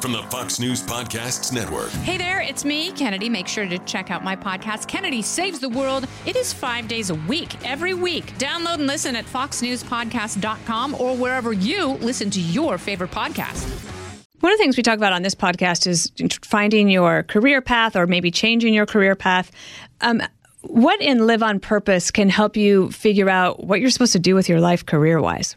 From 0.02 0.10
the 0.10 0.22
Fox 0.24 0.58
News 0.58 0.82
Podcasts 0.82 1.52
Network. 1.52 1.90
Hey 1.90 2.16
there, 2.16 2.40
it's 2.40 2.64
me, 2.64 2.90
Kennedy. 2.90 3.28
Make 3.28 3.46
sure 3.46 3.68
to 3.68 3.78
check 3.78 4.10
out 4.10 4.24
my 4.24 4.34
podcast, 4.34 4.88
Kennedy 4.88 5.22
Saves 5.22 5.60
the 5.60 5.68
World. 5.68 6.08
It 6.26 6.34
is 6.34 6.52
five 6.52 6.88
days 6.88 7.10
a 7.10 7.14
week, 7.14 7.54
every 7.64 7.94
week. 7.94 8.36
Download 8.36 8.74
and 8.74 8.88
listen 8.88 9.14
at 9.14 9.24
foxnewspodcast.com 9.26 10.96
or 10.96 11.16
wherever 11.16 11.52
you 11.52 11.86
listen 12.00 12.30
to 12.30 12.40
your 12.40 12.78
favorite 12.78 13.12
podcast. 13.12 13.62
One 14.40 14.50
of 14.50 14.58
the 14.58 14.64
things 14.64 14.76
we 14.76 14.82
talk 14.82 14.96
about 14.96 15.12
on 15.12 15.22
this 15.22 15.36
podcast 15.36 15.86
is 15.86 16.10
finding 16.42 16.90
your 16.90 17.22
career 17.22 17.62
path 17.62 17.94
or 17.94 18.08
maybe 18.08 18.32
changing 18.32 18.74
your 18.74 18.86
career 18.86 19.14
path. 19.14 19.52
Um, 20.00 20.20
what 20.62 21.00
in 21.00 21.28
Live 21.28 21.44
on 21.44 21.60
Purpose 21.60 22.10
can 22.10 22.28
help 22.28 22.56
you 22.56 22.90
figure 22.90 23.30
out 23.30 23.62
what 23.62 23.80
you're 23.80 23.90
supposed 23.90 24.14
to 24.14 24.18
do 24.18 24.34
with 24.34 24.48
your 24.48 24.60
life 24.60 24.84
career 24.84 25.20
wise? 25.20 25.54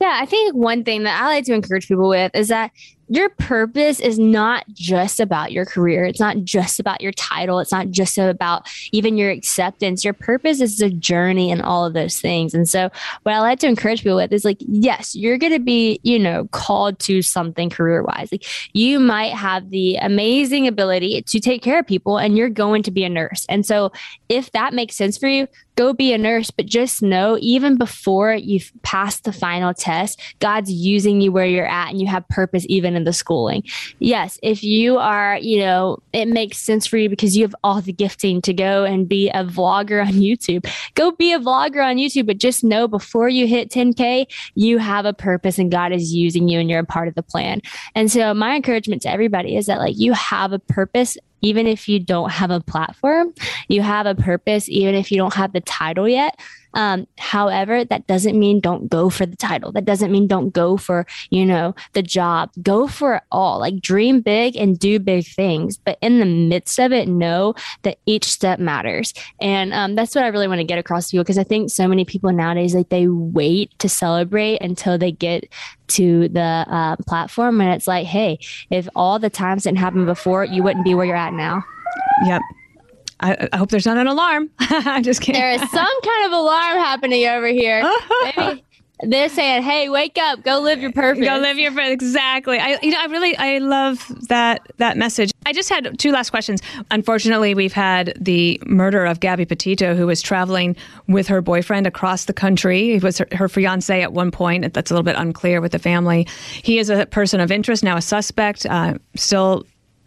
Yeah, 0.00 0.18
I 0.20 0.26
think 0.26 0.54
one 0.54 0.84
thing 0.84 1.04
that 1.04 1.20
I 1.20 1.26
like 1.26 1.44
to 1.46 1.54
encourage 1.54 1.88
people 1.88 2.08
with 2.08 2.32
is 2.34 2.48
that 2.48 2.72
your 3.08 3.28
purpose 3.30 4.00
is 4.00 4.18
not 4.18 4.64
just 4.72 5.20
about 5.20 5.52
your 5.52 5.64
career. 5.64 6.04
It's 6.04 6.20
not 6.20 6.38
just 6.42 6.80
about 6.80 7.00
your 7.00 7.12
title. 7.12 7.60
It's 7.60 7.72
not 7.72 7.90
just 7.90 8.18
about 8.18 8.68
even 8.92 9.16
your 9.16 9.30
acceptance. 9.30 10.04
Your 10.04 10.12
purpose 10.12 10.60
is 10.60 10.80
a 10.80 10.90
journey 10.90 11.50
and 11.50 11.62
all 11.62 11.84
of 11.84 11.94
those 11.94 12.20
things. 12.20 12.54
And 12.54 12.68
so, 12.68 12.90
what 13.22 13.34
I 13.34 13.40
like 13.40 13.60
to 13.60 13.68
encourage 13.68 14.02
people 14.02 14.16
with 14.16 14.32
is 14.32 14.44
like, 14.44 14.58
yes, 14.60 15.14
you're 15.14 15.38
going 15.38 15.52
to 15.52 15.60
be, 15.60 16.00
you 16.02 16.18
know, 16.18 16.48
called 16.52 16.98
to 17.00 17.22
something 17.22 17.70
career 17.70 18.02
wise. 18.02 18.30
Like, 18.32 18.46
you 18.72 18.98
might 18.98 19.32
have 19.32 19.70
the 19.70 19.96
amazing 19.96 20.66
ability 20.66 21.22
to 21.22 21.40
take 21.40 21.62
care 21.62 21.78
of 21.78 21.86
people 21.86 22.18
and 22.18 22.36
you're 22.36 22.48
going 22.48 22.82
to 22.84 22.90
be 22.90 23.04
a 23.04 23.08
nurse. 23.08 23.46
And 23.48 23.64
so, 23.64 23.92
if 24.28 24.50
that 24.52 24.74
makes 24.74 24.96
sense 24.96 25.16
for 25.16 25.28
you, 25.28 25.46
go 25.76 25.92
be 25.92 26.12
a 26.12 26.18
nurse, 26.18 26.50
but 26.50 26.66
just 26.66 27.02
know 27.02 27.38
even 27.40 27.76
before 27.76 28.34
you've 28.34 28.72
passed 28.82 29.24
the 29.24 29.32
final 29.32 29.72
test, 29.72 30.20
God's 30.40 30.72
using 30.72 31.20
you 31.20 31.30
where 31.30 31.46
you're 31.46 31.66
at 31.66 31.90
and 31.90 32.00
you 32.00 32.06
have 32.06 32.26
purpose 32.28 32.66
even 32.68 32.96
in 32.96 33.04
the 33.04 33.12
schooling. 33.12 33.62
Yes, 33.98 34.38
if 34.42 34.64
you 34.64 34.98
are, 34.98 35.38
you 35.38 35.60
know, 35.60 35.98
it 36.12 36.26
makes 36.26 36.58
sense 36.58 36.86
for 36.86 36.96
you 36.96 37.08
because 37.08 37.36
you 37.36 37.44
have 37.44 37.54
all 37.62 37.80
the 37.80 37.92
gifting 37.92 38.40
to 38.42 38.54
go 38.54 38.84
and 38.84 39.08
be 39.08 39.28
a 39.30 39.44
vlogger 39.44 40.04
on 40.04 40.12
YouTube. 40.14 40.70
Go 40.94 41.12
be 41.12 41.32
a 41.32 41.38
vlogger 41.38 41.84
on 41.84 41.96
YouTube, 41.96 42.26
but 42.26 42.38
just 42.38 42.64
know 42.64 42.88
before 42.88 43.28
you 43.28 43.46
hit 43.46 43.70
10K, 43.70 44.26
you 44.54 44.78
have 44.78 45.04
a 45.04 45.12
purpose 45.12 45.58
and 45.58 45.70
God 45.70 45.92
is 45.92 46.12
using 46.12 46.48
you 46.48 46.58
and 46.58 46.70
you're 46.70 46.80
a 46.80 46.84
part 46.84 47.08
of 47.08 47.14
the 47.14 47.22
plan. 47.22 47.60
And 47.94 48.10
so 48.10 48.32
my 48.32 48.56
encouragement 48.56 49.02
to 49.02 49.10
everybody 49.10 49.56
is 49.56 49.66
that 49.66 49.78
like 49.78 49.98
you 49.98 50.14
have 50.14 50.52
a 50.52 50.58
purpose 50.58 51.18
even 51.42 51.66
if 51.66 51.88
you 51.88 52.00
don't 52.00 52.30
have 52.30 52.50
a 52.50 52.60
platform, 52.60 53.32
you 53.68 53.82
have 53.82 54.06
a 54.06 54.14
purpose, 54.14 54.68
even 54.68 54.94
if 54.94 55.10
you 55.10 55.18
don't 55.18 55.34
have 55.34 55.52
the 55.52 55.60
title 55.60 56.08
yet. 56.08 56.38
Um, 56.76 57.06
however, 57.18 57.84
that 57.84 58.06
doesn't 58.06 58.38
mean 58.38 58.60
don't 58.60 58.88
go 58.88 59.08
for 59.08 59.24
the 59.24 59.34
title. 59.34 59.72
That 59.72 59.86
doesn't 59.86 60.12
mean 60.12 60.26
don't 60.26 60.50
go 60.50 60.76
for, 60.76 61.06
you 61.30 61.44
know, 61.44 61.74
the 61.94 62.02
job. 62.02 62.50
Go 62.62 62.86
for 62.86 63.16
it 63.16 63.22
all. 63.32 63.58
Like 63.58 63.80
dream 63.80 64.20
big 64.20 64.56
and 64.56 64.78
do 64.78 64.98
big 64.98 65.26
things. 65.26 65.78
But 65.78 65.96
in 66.02 66.20
the 66.20 66.26
midst 66.26 66.78
of 66.78 66.92
it, 66.92 67.08
know 67.08 67.54
that 67.82 67.98
each 68.04 68.24
step 68.24 68.58
matters. 68.60 69.14
And 69.40 69.72
um, 69.72 69.94
that's 69.94 70.14
what 70.14 70.24
I 70.24 70.28
really 70.28 70.48
want 70.48 70.60
to 70.60 70.64
get 70.64 70.78
across 70.78 71.06
to 71.06 71.12
people 71.12 71.24
because 71.24 71.38
I 71.38 71.44
think 71.44 71.70
so 71.70 71.88
many 71.88 72.04
people 72.04 72.30
nowadays, 72.30 72.74
like 72.74 72.90
they 72.90 73.08
wait 73.08 73.76
to 73.78 73.88
celebrate 73.88 74.58
until 74.58 74.98
they 74.98 75.12
get 75.12 75.48
to 75.88 76.28
the 76.28 76.66
uh, 76.68 76.96
platform. 77.06 77.60
And 77.62 77.72
it's 77.72 77.86
like, 77.86 78.06
hey, 78.06 78.38
if 78.70 78.86
all 78.94 79.18
the 79.18 79.30
times 79.30 79.62
didn't 79.62 79.78
happen 79.78 80.04
before, 80.04 80.44
you 80.44 80.62
wouldn't 80.62 80.84
be 80.84 80.94
where 80.94 81.06
you're 81.06 81.16
at 81.16 81.32
now. 81.32 81.64
Yep. 82.26 82.42
I, 83.20 83.48
I 83.52 83.56
hope 83.56 83.70
there's 83.70 83.86
not 83.86 83.96
an 83.96 84.06
alarm. 84.06 84.50
I'm 84.58 85.02
just 85.02 85.20
kidding. 85.20 85.40
There 85.40 85.52
is 85.52 85.60
some 85.70 86.00
kind 86.02 86.26
of 86.26 86.32
alarm 86.32 86.78
happening 86.78 87.26
over 87.26 87.46
here. 87.46 87.82
Maybe 88.36 88.62
they're 89.02 89.28
saying, 89.28 89.62
"Hey, 89.62 89.90
wake 89.90 90.16
up! 90.16 90.42
Go 90.42 90.60
live 90.60 90.80
your 90.80 90.92
purpose. 90.92 91.24
Go 91.24 91.36
live 91.36 91.58
your 91.58 91.70
purpose." 91.70 91.90
Exactly. 91.90 92.58
I, 92.58 92.78
you 92.82 92.90
know, 92.90 92.98
I 93.00 93.06
really, 93.06 93.36
I 93.36 93.58
love 93.58 94.10
that 94.28 94.66
that 94.78 94.96
message. 94.96 95.32
I 95.44 95.52
just 95.52 95.68
had 95.68 95.98
two 95.98 96.12
last 96.12 96.30
questions. 96.30 96.62
Unfortunately, 96.90 97.54
we've 97.54 97.74
had 97.74 98.14
the 98.18 98.60
murder 98.64 99.04
of 99.04 99.20
Gabby 99.20 99.44
Petito, 99.44 99.94
who 99.94 100.06
was 100.06 100.22
traveling 100.22 100.76
with 101.08 101.28
her 101.28 101.42
boyfriend 101.42 101.86
across 101.86 102.24
the 102.24 102.32
country. 102.32 102.92
He 102.92 102.98
was 102.98 103.18
her, 103.18 103.28
her 103.32 103.48
fiance 103.48 104.00
at 104.00 104.14
one 104.14 104.30
point. 104.30 104.72
That's 104.72 104.90
a 104.90 104.94
little 104.94 105.04
bit 105.04 105.16
unclear 105.16 105.60
with 105.60 105.72
the 105.72 105.78
family. 105.78 106.26
He 106.62 106.78
is 106.78 106.88
a 106.88 107.04
person 107.06 107.40
of 107.40 107.52
interest 107.52 107.84
now, 107.84 107.96
a 107.96 108.02
suspect. 108.02 108.64
Uh, 108.64 108.94
still 109.14 109.66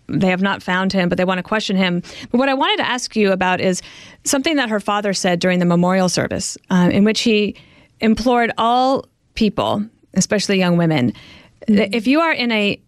they 0.10 0.30
have 0.30 0.42
not 0.42 0.64
found 0.64 0.94
him, 0.94 1.10
but 1.10 1.18
they 1.18 1.26
want 1.26 1.38
to 1.40 1.44
question 1.44 1.76
him. 1.76 2.02
But 2.32 2.38
what 2.38 2.50
I 2.50 2.54
wanted 2.54 2.78
to 2.78 2.88
ask 2.88 3.16
you 3.16 3.32
about 3.32 3.62
is 3.62 3.82
something 4.24 4.56
that 4.56 4.70
her 4.70 4.80
father 4.80 5.14
said 5.14 5.40
during 5.40 5.60
the 5.60 5.66
memorial 5.66 6.10
service, 6.10 6.58
uh, 6.70 6.90
in 6.92 7.04
which 7.04 7.22
he 7.22 7.56
implored 8.00 8.52
all 8.58 9.06
people, 9.36 9.86
especially 10.14 10.58
young 10.58 10.78
women, 10.78 11.14
mm-hmm. 11.68 11.94
if 11.94 12.08
you 12.08 12.20
are 12.20 12.34
in 12.34 12.52
a 12.52 12.82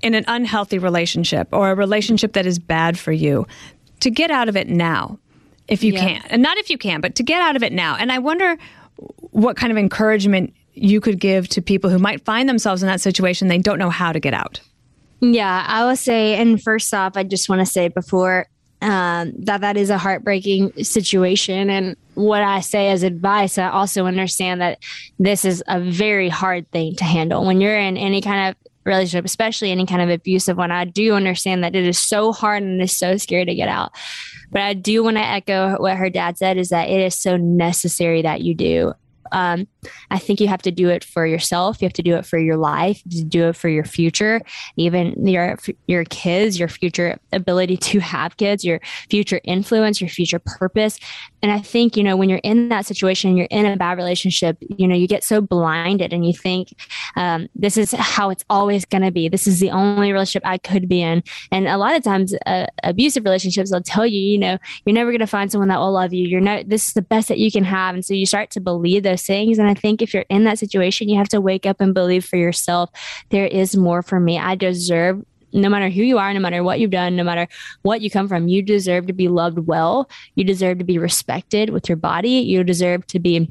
in 0.00 0.14
an 0.14 0.24
unhealthy 0.28 0.78
relationship 0.78 1.48
or 1.52 1.72
a 1.72 1.74
relationship 1.74 2.34
that 2.34 2.46
is 2.46 2.60
bad 2.60 2.96
for 2.96 3.10
you, 3.10 3.44
to 3.98 4.10
get 4.10 4.30
out 4.30 4.48
of 4.48 4.56
it 4.56 4.68
now, 4.68 5.18
if 5.66 5.82
you 5.82 5.92
yeah. 5.92 6.00
can, 6.00 6.22
and 6.30 6.40
not 6.40 6.56
if 6.56 6.70
you 6.70 6.78
can, 6.78 7.00
but 7.00 7.16
to 7.16 7.24
get 7.24 7.42
out 7.42 7.56
of 7.56 7.64
it 7.64 7.72
now. 7.72 7.96
And 7.96 8.12
I 8.12 8.18
wonder 8.18 8.56
what 9.32 9.56
kind 9.56 9.72
of 9.72 9.78
encouragement 9.78 10.54
you 10.72 11.00
could 11.00 11.18
give 11.18 11.48
to 11.48 11.60
people 11.60 11.90
who 11.90 11.98
might 11.98 12.24
find 12.24 12.48
themselves 12.48 12.82
in 12.82 12.86
that 12.86 13.00
situation 13.00 13.48
they 13.48 13.58
don't 13.58 13.78
know 13.78 13.90
how 13.90 14.12
to 14.12 14.20
get 14.20 14.34
out. 14.34 14.60
Yeah, 15.20 15.64
I 15.66 15.84
will 15.84 15.96
say, 15.96 16.36
and 16.36 16.62
first 16.62 16.92
off, 16.94 17.16
I 17.16 17.24
just 17.24 17.48
want 17.48 17.60
to 17.60 17.66
say 17.66 17.88
before 17.88 18.46
um, 18.80 19.32
that 19.38 19.60
that 19.62 19.76
is 19.76 19.90
a 19.90 19.98
heartbreaking 19.98 20.84
situation. 20.84 21.70
And 21.70 21.96
what 22.14 22.42
I 22.42 22.60
say 22.60 22.90
as 22.90 23.02
advice, 23.02 23.58
I 23.58 23.68
also 23.68 24.06
understand 24.06 24.60
that 24.60 24.78
this 25.18 25.44
is 25.44 25.62
a 25.66 25.80
very 25.80 26.28
hard 26.28 26.70
thing 26.70 26.94
to 26.96 27.04
handle 27.04 27.44
when 27.44 27.60
you're 27.60 27.78
in 27.78 27.96
any 27.96 28.20
kind 28.20 28.48
of 28.48 28.72
relationship, 28.84 29.24
especially 29.24 29.70
any 29.70 29.86
kind 29.86 30.02
of 30.02 30.08
abusive 30.08 30.56
one. 30.56 30.70
I 30.70 30.84
do 30.84 31.14
understand 31.14 31.64
that 31.64 31.74
it 31.74 31.84
is 31.84 31.98
so 31.98 32.32
hard 32.32 32.62
and 32.62 32.80
it 32.80 32.84
is 32.84 32.96
so 32.96 33.16
scary 33.16 33.44
to 33.44 33.54
get 33.54 33.68
out. 33.68 33.92
But 34.50 34.62
I 34.62 34.74
do 34.74 35.02
want 35.04 35.16
to 35.16 35.24
echo 35.24 35.76
what 35.78 35.96
her 35.96 36.08
dad 36.08 36.38
said 36.38 36.56
is 36.56 36.70
that 36.70 36.88
it 36.88 37.00
is 37.00 37.18
so 37.18 37.36
necessary 37.36 38.22
that 38.22 38.40
you 38.40 38.54
do. 38.54 38.94
Um, 39.30 39.66
I 40.10 40.18
think 40.18 40.40
you 40.40 40.48
have 40.48 40.62
to 40.62 40.70
do 40.70 40.88
it 40.88 41.04
for 41.04 41.26
yourself. 41.26 41.80
You 41.80 41.86
have 41.86 41.92
to 41.94 42.02
do 42.02 42.16
it 42.16 42.26
for 42.26 42.38
your 42.38 42.56
life. 42.56 43.02
You 43.08 43.24
do 43.24 43.48
it 43.48 43.56
for 43.56 43.68
your 43.68 43.84
future, 43.84 44.40
even 44.76 45.26
your 45.26 45.58
your 45.86 46.04
kids, 46.04 46.58
your 46.58 46.68
future 46.68 47.18
ability 47.32 47.76
to 47.76 48.00
have 48.00 48.36
kids, 48.36 48.64
your 48.64 48.80
future 49.10 49.40
influence, 49.44 50.00
your 50.00 50.10
future 50.10 50.40
purpose. 50.44 50.98
And 51.42 51.52
I 51.52 51.60
think 51.60 51.96
you 51.96 52.02
know 52.02 52.16
when 52.16 52.28
you're 52.28 52.40
in 52.42 52.68
that 52.70 52.86
situation, 52.86 53.36
you're 53.36 53.48
in 53.50 53.66
a 53.66 53.76
bad 53.76 53.98
relationship. 53.98 54.58
You 54.60 54.88
know, 54.88 54.94
you 54.94 55.06
get 55.06 55.22
so 55.22 55.40
blinded, 55.40 56.12
and 56.12 56.26
you 56.26 56.32
think 56.32 56.74
um, 57.16 57.48
this 57.54 57.76
is 57.76 57.92
how 57.92 58.30
it's 58.30 58.44
always 58.50 58.84
going 58.84 59.02
to 59.02 59.12
be. 59.12 59.28
This 59.28 59.46
is 59.46 59.60
the 59.60 59.70
only 59.70 60.12
relationship 60.12 60.42
I 60.46 60.58
could 60.58 60.88
be 60.88 61.02
in. 61.02 61.22
And 61.52 61.68
a 61.68 61.76
lot 61.76 61.94
of 61.94 62.02
times, 62.02 62.34
uh, 62.46 62.66
abusive 62.82 63.24
relationships, 63.24 63.70
they'll 63.70 63.82
tell 63.82 64.06
you, 64.06 64.20
you 64.20 64.38
know, 64.38 64.58
you're 64.84 64.94
never 64.94 65.10
going 65.10 65.20
to 65.20 65.26
find 65.26 65.50
someone 65.52 65.68
that 65.68 65.78
will 65.78 65.92
love 65.92 66.12
you. 66.12 66.26
You're 66.26 66.40
not. 66.40 66.68
This 66.68 66.88
is 66.88 66.94
the 66.94 67.02
best 67.02 67.28
that 67.28 67.38
you 67.38 67.52
can 67.52 67.64
have, 67.64 67.94
and 67.94 68.04
so 68.04 68.14
you 68.14 68.26
start 68.26 68.50
to 68.52 68.60
believe 68.60 69.02
those 69.02 69.22
things. 69.22 69.58
And 69.58 69.67
I 69.70 69.74
think 69.74 70.02
if 70.02 70.12
you're 70.14 70.24
in 70.28 70.44
that 70.44 70.58
situation, 70.58 71.08
you 71.08 71.16
have 71.16 71.28
to 71.30 71.40
wake 71.40 71.66
up 71.66 71.80
and 71.80 71.94
believe 71.94 72.24
for 72.24 72.36
yourself 72.36 72.90
there 73.30 73.46
is 73.46 73.76
more 73.76 74.02
for 74.02 74.20
me. 74.20 74.38
I 74.38 74.54
deserve 74.54 75.24
no 75.52 75.68
matter 75.68 75.88
who 75.88 76.02
you 76.02 76.18
are, 76.18 76.32
no 76.34 76.40
matter 76.40 76.62
what 76.62 76.78
you've 76.80 76.90
done, 76.90 77.16
no 77.16 77.24
matter 77.24 77.48
what 77.82 78.02
you 78.02 78.10
come 78.10 78.28
from, 78.28 78.48
you 78.48 78.62
deserve 78.62 79.06
to 79.06 79.12
be 79.12 79.28
loved 79.28 79.60
well. 79.60 80.08
You 80.34 80.44
deserve 80.44 80.78
to 80.78 80.84
be 80.84 80.98
respected 80.98 81.70
with 81.70 81.88
your 81.88 81.96
body. 81.96 82.28
You 82.28 82.64
deserve 82.64 83.06
to 83.08 83.18
be 83.18 83.50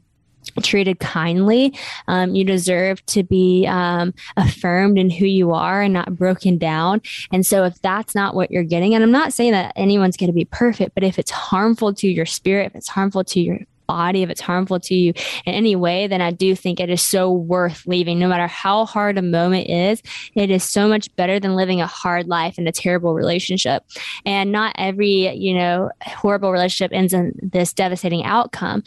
treated 0.62 1.00
kindly. 1.00 1.74
Um, 2.08 2.36
you 2.36 2.44
deserve 2.44 3.06
to 3.08 3.24
be 3.24 3.66
um, 3.68 4.14
affirmed 4.38 4.98
in 4.98 5.10
who 5.10 5.26
you 5.26 5.54
are 5.54 5.82
and 5.82 5.94
not 5.94 6.16
broken 6.16 6.58
down. 6.58 7.02
And 7.32 7.46
so, 7.46 7.64
if 7.64 7.82
that's 7.82 8.16
not 8.16 8.36
what 8.36 8.52
you're 8.52 8.64
getting, 8.64 8.94
and 8.94 9.04
I'm 9.04 9.12
not 9.12 9.34
saying 9.34 9.52
that 9.52 9.74
anyone's 9.76 10.18
going 10.18 10.30
to 10.30 10.34
be 10.34 10.46
perfect, 10.46 10.94
but 10.94 11.04
if 11.04 11.20
it's 11.20 11.32
harmful 11.32 11.94
to 11.96 12.08
your 12.08 12.26
spirit, 12.26 12.68
if 12.68 12.76
it's 12.76 12.90
harmful 12.90 13.24
to 13.26 13.40
your 13.40 13.60
body, 13.88 14.24
if 14.24 14.30
it's 14.30 14.42
harmful 14.42 14.80
to 14.82 14.94
you 14.94 15.14
in 15.46 15.54
any 15.54 15.76
way, 15.76 16.08
then 16.08 16.22
I 16.22 16.32
do 16.32 16.56
think 16.56 16.80
it 16.80 16.90
is 16.90 17.02
so 17.02 17.32
worth 17.32 17.88
leaving. 17.88 18.20
No 18.20 18.28
matter 18.28 18.48
how 18.48 18.86
hard 18.86 19.18
a 19.18 19.22
moment 19.22 19.70
is, 19.70 20.02
it 20.36 20.52
is 20.52 20.64
so 20.64 20.88
much 20.88 21.14
better 21.16 21.40
than 21.40 21.56
living 21.56 21.82
a 21.82 21.88
hard 21.88 22.28
life 22.28 22.58
in 22.58 22.68
a 22.68 22.72
terrible 22.72 23.14
relationship. 23.14 23.84
And 24.26 24.52
not 24.52 24.76
every, 24.78 25.30
you 25.36 25.56
know, 25.56 25.90
horrible 26.02 26.52
relationship 26.52 26.92
ends 26.94 27.14
in 27.14 27.34
this 27.42 27.74
devastating 27.74 28.24
outcome. 28.24 28.84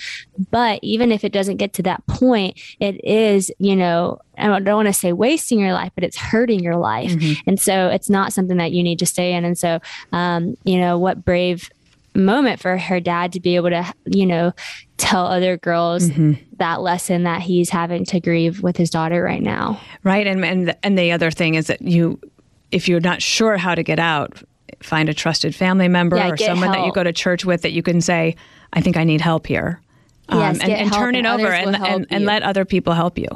But 0.51 0.81
even 0.83 1.13
if 1.13 1.25
it 1.25 1.33
doesn't 1.33 1.57
get 1.57 1.73
to 1.75 1.83
that 1.85 2.07
point, 2.07 2.61
it 2.79 3.03
is, 3.05 3.51
you 3.59 3.77
know, 3.77 4.21
I 4.39 4.47
don't 4.61 4.77
want 4.77 4.87
to 4.89 4.93
say 4.93 5.13
wasting 5.13 5.61
your 5.61 5.73
life, 5.73 5.93
but 5.95 6.05
it's 6.05 6.17
hurting 6.17 6.61
your 6.61 6.77
life. 6.77 7.11
Mm-hmm. 7.11 7.49
And 7.49 7.61
so 7.61 7.89
it's 7.89 8.09
not 8.09 8.33
something 8.33 8.57
that 8.57 8.73
you 8.73 8.83
need 8.83 8.99
to 9.01 9.07
stay 9.07 9.35
in. 9.35 9.45
And 9.45 9.59
so, 9.59 9.81
um, 10.13 10.57
you 10.65 10.79
know, 10.79 10.99
what 10.99 11.25
brave 11.25 11.71
moment 12.15 12.61
for 12.61 12.77
her 12.77 13.01
dad 13.01 13.33
to 13.33 13.41
be 13.41 13.57
able 13.57 13.71
to, 13.71 13.93
you 14.07 14.27
know, 14.27 14.53
tell 14.97 15.27
other 15.27 15.57
girls 15.57 16.11
mm-hmm. 16.11 16.33
that 16.57 16.83
lesson 16.83 17.23
that 17.23 17.41
he's 17.43 17.71
having 17.71 18.05
to 18.07 18.21
grieve 18.21 18.63
with 18.63 18.77
his 18.77 18.91
daughter 18.91 19.23
right 19.23 19.43
now. 19.43 19.81
Right. 20.03 20.27
And, 20.27 20.45
and, 20.45 20.77
and 20.83 20.99
the 20.99 21.13
other 21.13 21.31
thing 21.31 21.55
is 21.55 21.69
that 21.69 21.83
you, 21.83 22.21
if 22.71 22.89
you're 22.89 23.01
not 23.01 23.23
sure 23.23 23.57
how 23.57 23.75
to 23.75 23.83
get 23.83 23.99
out, 23.99 24.43
find 24.83 25.09
a 25.09 25.15
trusted 25.15 25.55
family 25.55 25.89
member 25.89 26.17
yeah, 26.17 26.31
or 26.31 26.37
someone 26.37 26.69
help. 26.69 26.77
that 26.77 26.87
you 26.87 26.93
go 26.93 27.05
to 27.05 27.13
church 27.13 27.45
with 27.45 27.63
that 27.63 27.73
you 27.73 27.83
can 27.83 28.01
say, 28.01 28.37
I 28.73 28.81
think 28.81 28.97
I 28.97 29.05
need 29.05 29.21
help 29.21 29.47
here. 29.47 29.81
Yes, 30.29 30.57
um, 30.57 30.71
and, 30.71 30.73
and 30.73 30.93
turn 30.93 31.17
it 31.17 31.27
over 31.27 31.49
and, 31.49 31.75
and, 31.77 32.07
and 32.09 32.25
let 32.25 32.43
other 32.45 32.65
people 32.65 32.93
help 32.93 33.19
you. 33.19 33.29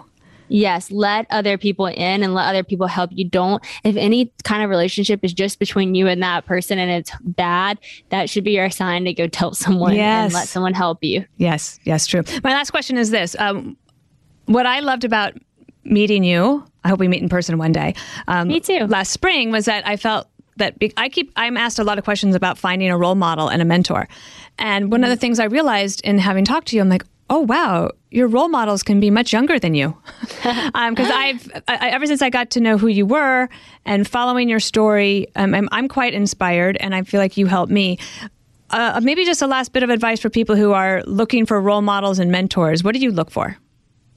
Yes, 0.48 0.90
let 0.90 1.26
other 1.30 1.58
people 1.58 1.86
in 1.86 2.22
and 2.22 2.34
let 2.34 2.46
other 2.46 2.62
people 2.62 2.86
help 2.86 3.10
you. 3.12 3.28
Don't, 3.28 3.64
if 3.82 3.96
any 3.96 4.32
kind 4.44 4.62
of 4.62 4.70
relationship 4.70 5.20
is 5.22 5.32
just 5.32 5.58
between 5.58 5.94
you 5.94 6.06
and 6.06 6.22
that 6.22 6.44
person 6.44 6.78
and 6.78 6.90
it's 6.90 7.12
bad, 7.22 7.78
that 8.10 8.28
should 8.28 8.44
be 8.44 8.52
your 8.52 8.70
sign 8.70 9.04
to 9.04 9.14
go 9.14 9.26
tell 9.26 9.54
someone 9.54 9.94
yes. 9.94 10.26
and 10.26 10.34
let 10.34 10.48
someone 10.48 10.74
help 10.74 11.02
you. 11.02 11.24
Yes, 11.36 11.78
yes, 11.84 12.06
true. 12.06 12.22
My 12.42 12.52
last 12.52 12.70
question 12.70 12.98
is 12.98 13.10
this 13.10 13.36
um, 13.38 13.76
What 14.46 14.66
I 14.66 14.80
loved 14.80 15.04
about 15.04 15.34
meeting 15.84 16.24
you, 16.24 16.64
I 16.82 16.88
hope 16.88 16.98
we 16.98 17.08
meet 17.08 17.22
in 17.22 17.28
person 17.28 17.58
one 17.58 17.72
day. 17.72 17.94
Um, 18.28 18.48
Me 18.48 18.60
too. 18.60 18.86
Last 18.86 19.10
spring 19.10 19.50
was 19.50 19.66
that 19.66 19.86
I 19.86 19.96
felt 19.96 20.28
that 20.56 20.78
be- 20.78 20.92
I 20.96 21.08
keep 21.08 21.32
I'm 21.36 21.56
asked 21.56 21.78
a 21.78 21.84
lot 21.84 21.98
of 21.98 22.04
questions 22.04 22.34
about 22.34 22.58
finding 22.58 22.90
a 22.90 22.96
role 22.96 23.14
model 23.14 23.48
and 23.48 23.60
a 23.60 23.64
mentor. 23.64 24.08
And 24.58 24.90
one 24.90 25.02
of 25.02 25.10
the 25.10 25.16
things 25.16 25.40
I 25.40 25.44
realized 25.44 26.00
in 26.04 26.18
having 26.18 26.44
talked 26.44 26.68
to 26.68 26.76
you, 26.76 26.82
I'm 26.82 26.88
like, 26.88 27.04
oh 27.30 27.40
wow, 27.40 27.90
your 28.10 28.28
role 28.28 28.48
models 28.48 28.82
can 28.82 29.00
be 29.00 29.10
much 29.10 29.32
younger 29.32 29.58
than 29.58 29.74
you. 29.74 29.96
Because 30.42 30.70
um, 30.74 30.96
I've 30.98 31.62
I, 31.68 31.90
ever 31.90 32.06
since 32.06 32.22
I 32.22 32.30
got 32.30 32.50
to 32.50 32.60
know 32.60 32.78
who 32.78 32.88
you 32.88 33.06
were 33.06 33.48
and 33.84 34.06
following 34.06 34.48
your 34.48 34.60
story, 34.60 35.28
um, 35.36 35.54
I'm, 35.54 35.68
I'm, 35.72 35.88
quite 35.88 36.14
inspired, 36.14 36.76
and 36.78 36.94
I 36.94 37.02
feel 37.02 37.20
like 37.20 37.36
you 37.36 37.46
helped 37.46 37.72
me. 37.72 37.98
Uh, 38.70 39.00
maybe 39.02 39.24
just 39.24 39.42
a 39.42 39.46
last 39.46 39.72
bit 39.72 39.82
of 39.82 39.90
advice 39.90 40.20
for 40.20 40.30
people 40.30 40.56
who 40.56 40.72
are 40.72 41.02
looking 41.06 41.46
for 41.46 41.60
role 41.60 41.82
models 41.82 42.18
and 42.18 42.32
mentors. 42.32 42.82
What 42.82 42.94
do 42.94 43.00
you 43.00 43.12
look 43.12 43.30
for? 43.30 43.56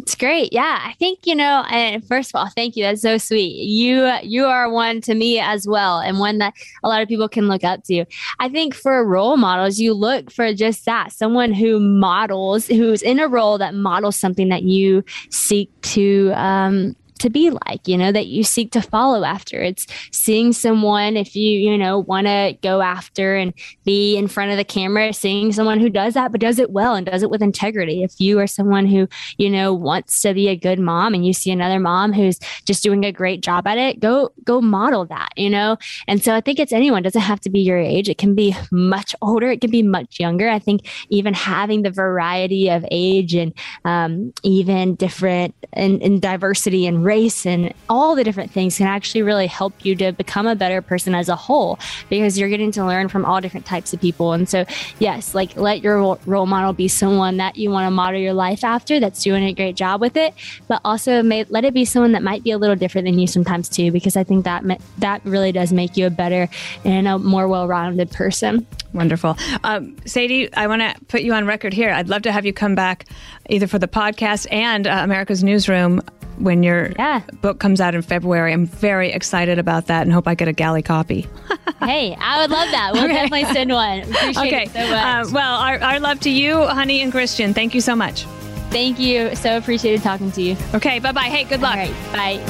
It's 0.08 0.16
great. 0.16 0.54
Yeah, 0.54 0.80
I 0.86 0.94
think 0.94 1.28
you 1.28 1.36
know. 1.36 1.66
And 1.70 2.02
first 2.08 2.32
of 2.34 2.40
all, 2.40 2.50
thank 2.56 2.78
you. 2.78 2.84
That's 2.86 3.02
so 3.02 3.18
sweet. 3.18 3.56
You 3.68 4.10
you 4.24 4.46
are 4.46 4.70
one 4.70 5.02
to 5.02 5.14
me 5.14 5.38
as 5.38 5.68
well, 5.68 6.00
and 6.00 6.18
one 6.18 6.38
that 6.38 6.54
a 6.82 6.88
lot 6.88 7.02
of 7.02 7.10
people 7.10 7.28
can 7.28 7.50
look 7.50 7.66
up 7.66 7.84
to. 7.88 8.06
I 8.40 8.48
think 8.48 8.74
for 8.74 9.06
role 9.06 9.36
models, 9.36 9.80
you 9.80 9.94
look 9.94 10.32
for 10.32 10.54
just 10.54 10.86
that 10.86 11.12
someone 11.12 11.52
who 11.52 11.82
models, 11.82 12.68
who's 12.68 13.02
in 13.02 13.20
a 13.20 13.28
role 13.28 13.58
that 13.58 13.76
models 13.76 14.16
something 14.16 14.48
that 14.48 14.64
you 14.64 15.04
seek 15.30 15.70
to 15.82 16.32
um, 16.36 16.96
to 17.18 17.30
be 17.30 17.50
like, 17.50 17.88
you 17.88 17.98
know, 17.98 18.12
that 18.12 18.28
you 18.28 18.44
seek 18.44 18.72
to 18.72 18.82
follow 18.82 19.24
after. 19.24 19.62
It's 19.62 19.88
seeing 20.12 20.54
someone, 20.54 21.18
if 21.18 21.36
you, 21.36 21.58
you 21.58 21.78
know, 21.78 22.00
want 22.00 22.28
to 22.28 22.58
go 22.62 22.82
after 22.82 23.36
and 23.36 23.54
be 23.86 24.18
in 24.18 24.28
front 24.28 24.52
of 24.52 24.58
the 24.58 24.64
camera, 24.64 25.14
seeing 25.14 25.52
someone 25.52 25.80
who 25.80 25.90
does 25.90 26.14
that, 26.14 26.32
but 26.32 26.42
does 26.42 26.60
it 26.60 26.72
well 26.72 26.96
and 26.96 27.06
does 27.06 27.24
it 27.24 27.30
with 27.30 27.42
integrity. 27.42 28.04
If 28.04 28.20
you 28.20 28.40
are 28.40 28.48
someone 28.48 28.86
who, 28.86 29.08
you 29.38 29.50
know, 29.50 29.74
wants 29.74 30.22
to 30.22 30.34
be 30.34 30.48
a 30.48 30.56
good 30.56 30.80
mom 30.80 31.14
and 31.14 31.26
you 31.26 31.34
see 31.34 31.52
another 31.52 31.80
mom 31.80 32.14
who's 32.14 32.40
just 32.66 32.84
doing 32.84 33.06
a 33.06 33.12
great 33.12 33.42
job 33.42 33.68
at 33.68 33.78
it, 33.78 34.00
go, 34.00 34.32
go 34.44 34.62
model 34.62 35.06
that, 35.06 35.30
you 35.36 35.50
know? 35.50 35.78
And 36.08 36.24
so 36.24 36.34
I 36.34 36.42
think 36.42 36.60
it's 36.60 36.74
anyone, 36.74 37.00
it 37.00 37.04
doesn't 37.04 37.22
have 37.22 37.42
to 37.42 37.50
be 37.50 37.60
your 37.60 37.78
age. 37.78 38.10
It 38.10 38.18
can 38.18 38.36
be 38.36 38.56
much 38.72 39.16
older, 39.22 39.50
it 39.50 39.62
can 39.62 39.72
be 39.72 39.84
much 39.84 40.20
younger. 40.20 40.50
I 40.50 40.60
think 40.60 40.88
even 41.10 41.34
having 41.34 41.82
the 41.82 41.92
variety 41.92 42.70
of 42.70 42.86
age 42.92 43.34
and 43.34 43.54
um, 43.86 44.34
even 44.44 44.96
different 44.96 45.56
and, 45.74 46.02
and 46.02 46.22
diversity 46.22 46.86
and 46.86 47.04
race 47.08 47.46
and 47.46 47.74
all 47.90 48.16
the 48.16 48.24
different 48.24 48.52
things 48.52 48.78
can 48.78 48.88
actually 48.88 49.24
really 49.24 49.48
help 49.48 49.74
you 49.86 49.96
to 49.96 50.12
become 50.12 50.46
a 50.46 50.56
better 50.56 50.82
person 50.82 51.16
as 51.16 51.30
a 51.30 51.36
whole 51.36 51.80
because 52.10 52.38
you're 52.38 52.50
getting 52.50 52.72
to 52.74 52.86
learn 52.86 53.08
from 53.08 53.24
all 53.26 53.40
different 53.42 53.66
types 53.66 53.94
of 53.94 54.02
people. 54.02 54.34
And 54.34 54.48
so, 54.48 54.66
yes, 55.00 55.34
like 55.34 55.56
let 55.56 55.82
your 55.82 56.18
role 56.26 56.46
model 56.46 56.74
be 56.74 56.88
someone 56.88 57.38
that 57.38 57.56
you 57.56 57.72
want 57.72 57.88
to 57.88 57.92
model 57.92 58.20
your 58.20 58.34
life 58.34 58.64
after 58.64 59.00
that's 59.00 59.24
doing 59.24 59.44
a 59.46 59.54
great 59.54 59.76
job 59.76 60.02
with 60.02 60.18
it, 60.18 60.34
but 60.68 60.82
also 60.84 61.24
may, 61.24 61.46
let 61.46 61.64
it 61.64 61.74
be 61.74 61.86
someone 61.86 62.12
that 62.12 62.24
might 62.24 62.44
be 62.44 62.52
a 62.52 62.58
little 62.58 62.76
different 62.76 63.06
than 63.06 63.18
you 63.18 63.28
sometimes 63.28 63.70
too, 63.70 63.92
because 63.92 64.18
I 64.18 64.24
think 64.24 64.44
that 64.44 64.64
that 64.98 65.22
really 65.24 65.52
does 65.52 65.72
make 65.72 65.96
you 65.96 66.08
a 66.08 66.10
better 66.10 66.50
and 66.84 67.08
a 67.08 67.18
more 67.18 67.48
well-rounded 67.48 68.12
person. 68.12 68.68
Wonderful. 68.94 69.38
Um, 69.64 69.96
Sadie, 70.06 70.54
I 70.54 70.68
want 70.68 70.82
to 70.82 70.94
put 71.06 71.22
you 71.22 71.34
on 71.34 71.46
record 71.46 71.74
here. 71.74 71.92
I'd 71.92 72.10
love 72.10 72.24
to 72.24 72.32
have 72.32 72.46
you 72.46 72.54
come 72.54 72.76
back 72.76 73.06
either 73.50 73.68
for 73.68 73.80
the 73.80 73.88
podcast 73.88 74.48
and 74.52 74.88
uh, 74.88 75.02
America's 75.04 75.44
Newsroom 75.44 76.02
when 76.38 76.64
your 76.64 76.92
yeah. 76.98 77.22
book 77.42 77.60
comes 77.60 77.82
out 77.82 77.96
in 77.96 78.02
February. 78.02 78.54
I'm 78.54 78.66
very 78.66 79.12
excited 79.12 79.60
about 79.60 79.88
that 79.88 80.04
and 80.04 80.12
hope 80.12 80.28
I 80.28 80.36
get 80.36 80.48
a 80.48 80.54
galley 80.54 80.82
copy. 80.82 81.28
hey, 81.82 82.16
I 82.20 82.42
would 82.42 82.52
love 82.52 82.70
that. 82.72 82.92
We'll 82.94 83.06
okay. 83.06 83.14
definitely 83.14 83.46
send 83.54 83.72
one. 83.72 84.00
Appreciate 84.12 84.38
okay. 84.38 84.64
it 84.64 84.72
so 84.72 84.80
much. 84.80 85.28
Uh, 85.28 85.30
well, 85.34 85.60
our, 85.60 85.80
our 85.80 86.00
love 86.00 86.20
to 86.22 86.30
you, 86.30 86.66
Honey 86.66 87.02
and 87.02 87.12
Christian. 87.12 87.54
Thank 87.54 87.74
you 87.74 87.82
so 87.82 87.96
much. 87.96 88.24
Thank 88.70 89.00
you. 89.00 89.36
So 89.36 89.58
appreciated 89.58 90.02
talking 90.04 90.32
to 90.34 90.42
you. 90.42 90.58
Okay, 90.74 91.00
bye 91.00 91.12
bye. 91.12 91.22
Hey, 91.22 91.46
good 91.46 91.62
luck. 91.62 91.76
bye. 92.12 92.44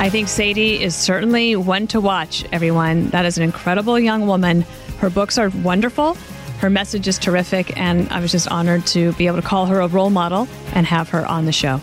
I 0.00 0.08
think 0.08 0.28
Sadie 0.28 0.82
is 0.82 0.96
certainly 0.96 1.56
one 1.56 1.86
to 1.88 2.00
watch, 2.00 2.46
everyone. 2.52 3.10
That 3.10 3.26
is 3.26 3.36
an 3.36 3.44
incredible 3.44 4.00
young 4.00 4.26
woman. 4.26 4.62
Her 4.96 5.10
books 5.10 5.36
are 5.36 5.50
wonderful. 5.62 6.16
Her 6.60 6.68
message 6.68 7.08
is 7.08 7.18
terrific, 7.18 7.74
and 7.78 8.06
I 8.10 8.20
was 8.20 8.32
just 8.32 8.46
honored 8.48 8.86
to 8.88 9.12
be 9.14 9.26
able 9.26 9.40
to 9.40 9.46
call 9.46 9.64
her 9.64 9.80
a 9.80 9.88
role 9.88 10.10
model 10.10 10.46
and 10.74 10.84
have 10.86 11.08
her 11.08 11.24
on 11.24 11.46
the 11.46 11.52
show. 11.52 11.80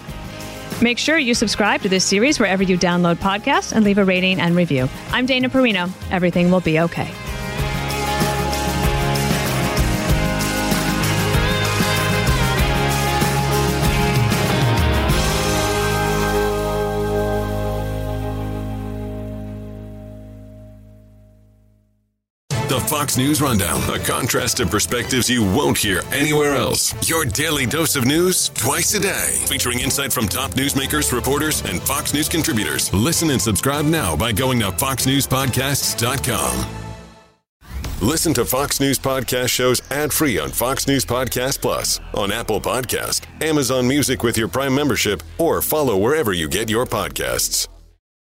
Make 0.83 0.99
sure 0.99 1.17
you 1.17 1.33
subscribe 1.33 1.81
to 1.81 1.89
this 1.89 2.05
series 2.05 2.39
wherever 2.39 2.61
you 2.61 2.77
download 2.77 3.15
podcasts 3.15 3.75
and 3.75 3.83
leave 3.83 3.97
a 3.97 4.05
rating 4.05 4.39
and 4.39 4.55
review. 4.55 4.87
I'm 5.09 5.25
Dana 5.25 5.49
Perino. 5.49 5.91
Everything 6.11 6.51
will 6.51 6.61
be 6.61 6.79
okay. 6.79 7.11
The 22.67 22.79
Fox 22.81 23.17
News 23.17 23.41
Rundown, 23.41 23.81
a 23.89 23.97
contrast 23.97 24.59
of 24.59 24.69
perspectives 24.69 25.29
you 25.29 25.41
won't 25.41 25.77
hear 25.77 26.01
anywhere 26.11 26.53
else. 26.55 26.93
Your 27.07 27.23
daily 27.23 27.65
dose 27.65 27.95
of 27.95 28.03
news 28.05 28.49
twice 28.49 28.93
a 28.93 28.99
day, 28.99 29.37
featuring 29.47 29.79
insight 29.79 30.11
from 30.11 30.27
top 30.27 30.51
newsmakers, 30.51 31.13
reporters, 31.13 31.61
and 31.61 31.81
Fox 31.81 32.13
News 32.13 32.27
contributors. 32.27 32.93
Listen 32.93 33.29
and 33.29 33.41
subscribe 33.41 33.85
now 33.85 34.17
by 34.17 34.33
going 34.33 34.59
to 34.59 34.65
foxnewspodcasts.com. 34.71 36.65
Listen 38.01 38.33
to 38.33 38.43
Fox 38.43 38.81
News 38.81 38.99
Podcast 38.99 39.47
shows 39.47 39.81
ad-free 39.89 40.37
on 40.37 40.49
Fox 40.49 40.87
News 40.87 41.05
Podcast 41.05 41.61
Plus, 41.61 42.01
on 42.13 42.33
Apple 42.33 42.59
Podcast, 42.59 43.21
Amazon 43.41 43.87
Music 43.87 44.23
with 44.23 44.37
your 44.37 44.49
Prime 44.49 44.75
membership, 44.75 45.23
or 45.37 45.61
follow 45.61 45.97
wherever 45.97 46.33
you 46.33 46.49
get 46.49 46.69
your 46.69 46.85
podcasts. 46.85 47.69